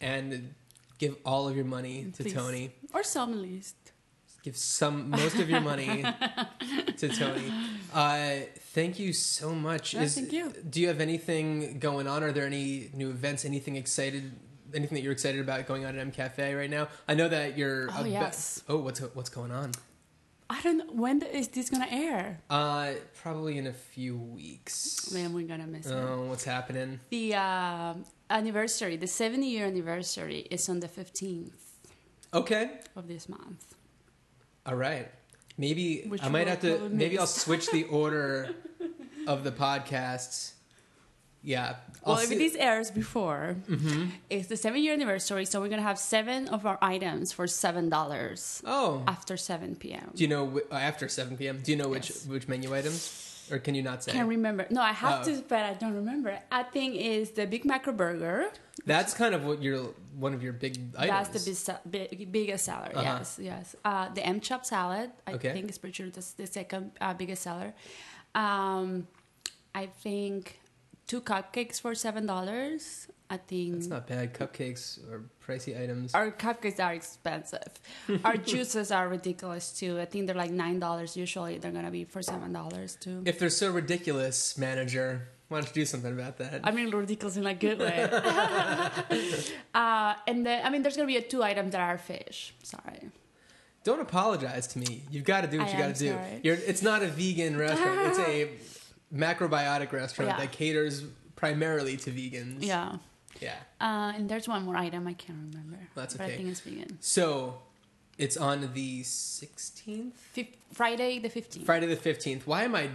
[0.00, 0.54] and
[0.98, 2.32] give all of your money to Please.
[2.32, 2.70] Tony.
[2.94, 3.87] Or some at least.
[4.42, 6.04] Give some, most of your money
[6.96, 7.52] to Tony.
[7.92, 8.36] Uh,
[8.72, 9.94] thank you so much.
[9.94, 10.52] Yeah, thank you.
[10.70, 12.22] Do you have anything going on?
[12.22, 13.44] Are there any new events?
[13.44, 14.32] Anything excited?
[14.72, 16.88] Anything that you're excited about going on at M Cafe right now?
[17.08, 17.88] I know that you're.
[17.90, 18.62] Oh, a be- yes.
[18.68, 19.72] oh, what's what's going on?
[20.50, 20.92] I don't know.
[20.92, 22.40] When is this going to air?
[22.48, 25.10] Uh, probably in a few weeks.
[25.12, 25.92] Man, we're going to miss it.
[25.94, 27.00] Oh, what's happening?
[27.10, 27.94] The uh,
[28.30, 31.50] anniversary, the 70 year anniversary, is on the 15th
[32.32, 32.78] Okay.
[32.96, 33.74] of this month.
[34.68, 35.08] All right.
[35.56, 36.88] Maybe Which I might have to.
[36.90, 38.50] Maybe I'll switch the order
[39.26, 40.52] of the podcasts.
[41.42, 41.76] Yeah.
[42.04, 42.38] I'll well, if Mm-hmm.
[42.38, 43.56] this airs before,
[44.30, 47.88] it's the seven year anniversary, so we're gonna have seven of our items for seven
[47.88, 50.10] dollars oh, after seven p.m.
[50.14, 51.60] do you know after seven p.m.
[51.62, 52.26] Do you know which Yes.
[52.26, 54.12] which menu items, or can you not say?
[54.12, 54.66] Can't remember.
[54.70, 55.32] No, I have Oh.
[55.34, 56.38] to, but I don't remember.
[56.50, 58.50] I think is the Big Macro Burger.
[58.86, 61.28] That's kind of what your one of your big items.
[61.28, 62.90] That's the big, big, biggest seller.
[62.94, 63.02] Uh-huh.
[63.02, 63.76] Yes, yes.
[63.84, 65.10] Uh, the M Chop salad.
[65.26, 65.52] I Okay.
[65.52, 67.74] think is pretty sure that's the second uh, biggest seller.
[68.34, 69.06] Um,
[69.74, 70.60] I think
[71.06, 73.08] two cupcakes for seven dollars.
[73.30, 74.32] I think That's not bad.
[74.32, 76.14] Cupcakes or pricey items.
[76.14, 77.68] Our cupcakes are expensive.
[78.24, 80.00] Our juices are ridiculous too.
[80.00, 81.58] I think they're like nine dollars usually.
[81.58, 83.22] They're gonna be for seven dollars too.
[83.26, 86.60] if they're so ridiculous, manager, why don't you do something about that?
[86.64, 88.02] I mean, ridiculous in a good way.
[89.74, 92.54] uh, and then, I mean, there's gonna be a two items that are fish.
[92.62, 93.10] Sorry.
[93.84, 95.02] Don't apologize to me.
[95.10, 96.10] You've got to do what I you got to do.
[96.10, 96.40] sorry.
[96.42, 98.00] You're, it's not a vegan restaurant.
[98.08, 98.50] it's a
[99.14, 100.38] macrobiotic restaurant Yeah.
[100.38, 101.04] that caters
[101.36, 102.56] primarily to vegans.
[102.64, 102.96] Yeah.
[103.40, 103.54] Yeah.
[103.80, 105.78] Uh, and there's one more item I can't remember.
[105.94, 106.24] That's okay.
[106.24, 106.98] But I think it's vegan.
[107.00, 107.58] So
[108.18, 110.12] it's on the 16th?
[110.14, 111.64] Fif- Friday the 15th.
[111.64, 112.42] Friday the 15th.
[112.46, 112.90] Why am I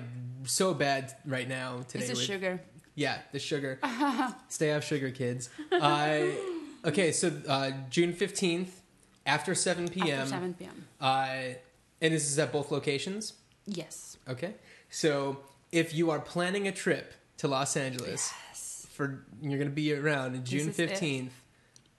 [0.45, 1.99] so bad right now today?
[2.05, 2.61] It's the with- sugar.
[2.95, 3.79] Yeah, the sugar.
[4.49, 5.49] Stay off sugar, kids.
[5.71, 6.25] Uh,
[6.85, 8.67] okay, so uh, June 15th,
[9.25, 10.19] after 7 p.m.
[10.19, 10.85] After 7 p.m.
[11.01, 11.27] Uh,
[12.01, 13.33] and this is at both locations?
[13.65, 14.17] Yes.
[14.29, 14.53] Okay.
[14.91, 15.39] So
[15.71, 18.31] if you are planning a trip to Los Angeles.
[18.93, 21.31] For you're to be around on June 15th,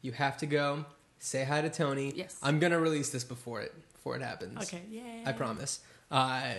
[0.02, 0.84] you have to go
[1.18, 2.12] say hi to Tony.
[2.14, 2.38] Yes.
[2.42, 4.62] I'm to release this before it before it happens.
[4.62, 4.82] Okay.
[4.90, 5.22] Yay.
[5.26, 5.80] I promise.
[6.10, 6.52] Uh,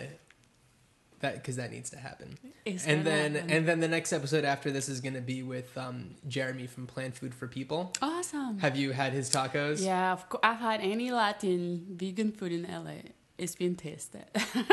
[1.21, 2.37] that because that needs to happen.
[2.65, 3.49] It's and then happen.
[3.49, 6.87] and then the next episode after this is going to be with um, Jeremy from
[6.87, 7.93] Plant Food for People.
[8.01, 8.59] Awesome.
[8.59, 9.83] Have you had his tacos?
[9.83, 10.41] Yeah, of course.
[10.43, 13.11] I've had any Latin vegan food in LA.
[13.37, 14.25] It's been tasted.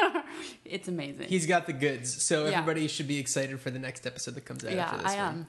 [0.64, 1.28] it's amazing.
[1.28, 2.58] He's got the goods, so Yeah.
[2.58, 5.16] everybody should be excited for the next episode that comes out yeah, after this I
[5.16, 5.24] one.
[5.26, 5.48] am.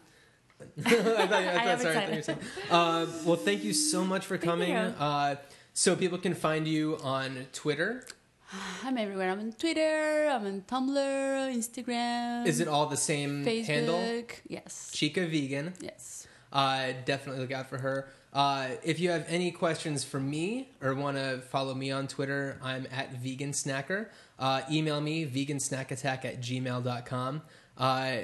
[0.86, 2.76] I thought, I thought, sorry, I thought you were.
[2.76, 4.74] Uh, well, thank you so much for coming.
[4.76, 5.36] Uh,
[5.74, 8.06] so people can find you on Twitter.
[8.84, 9.30] I'm everywhere.
[9.32, 10.30] I'm on Twitter.
[10.32, 12.48] I'm on Tumblr, Instagram.
[12.48, 13.66] Is it all the same Facebook?
[13.66, 14.24] handle?
[14.48, 14.90] Yes.
[14.94, 15.74] Chica Vegan.
[15.82, 16.28] Yes.
[16.52, 18.08] Uh, definitely look out for her.
[18.34, 22.58] Uh, if you have any questions for me or want to follow me on Twitter,
[22.64, 24.08] I'm at Vegan Snacker.
[24.40, 27.42] Uh, email me vegansnackattack at gmail.com.
[27.78, 28.18] Uh,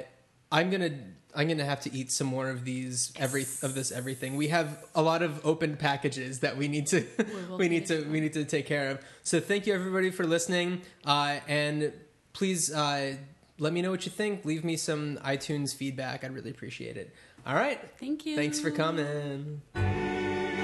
[0.52, 0.90] I'm gonna
[1.34, 4.36] I'm gonna have to eat some more of these every of this everything.
[4.36, 7.06] We have a lot of open packages that we need to
[7.56, 8.98] we need to we need to take care of.
[9.22, 11.92] So thank you everybody for listening, uh, and
[12.32, 13.14] please uh,
[13.60, 14.44] let me know what you think.
[14.44, 16.24] Leave me some iTunes feedback.
[16.24, 17.14] I'd really appreciate it.
[17.46, 17.80] All right.
[17.98, 18.36] Thank you.
[18.36, 19.62] Thanks for coming.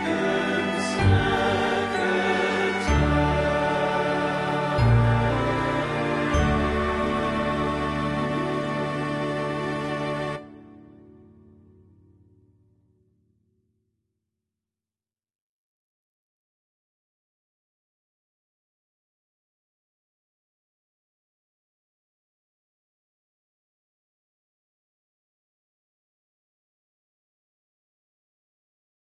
[0.06, 1.65] Vegan snack.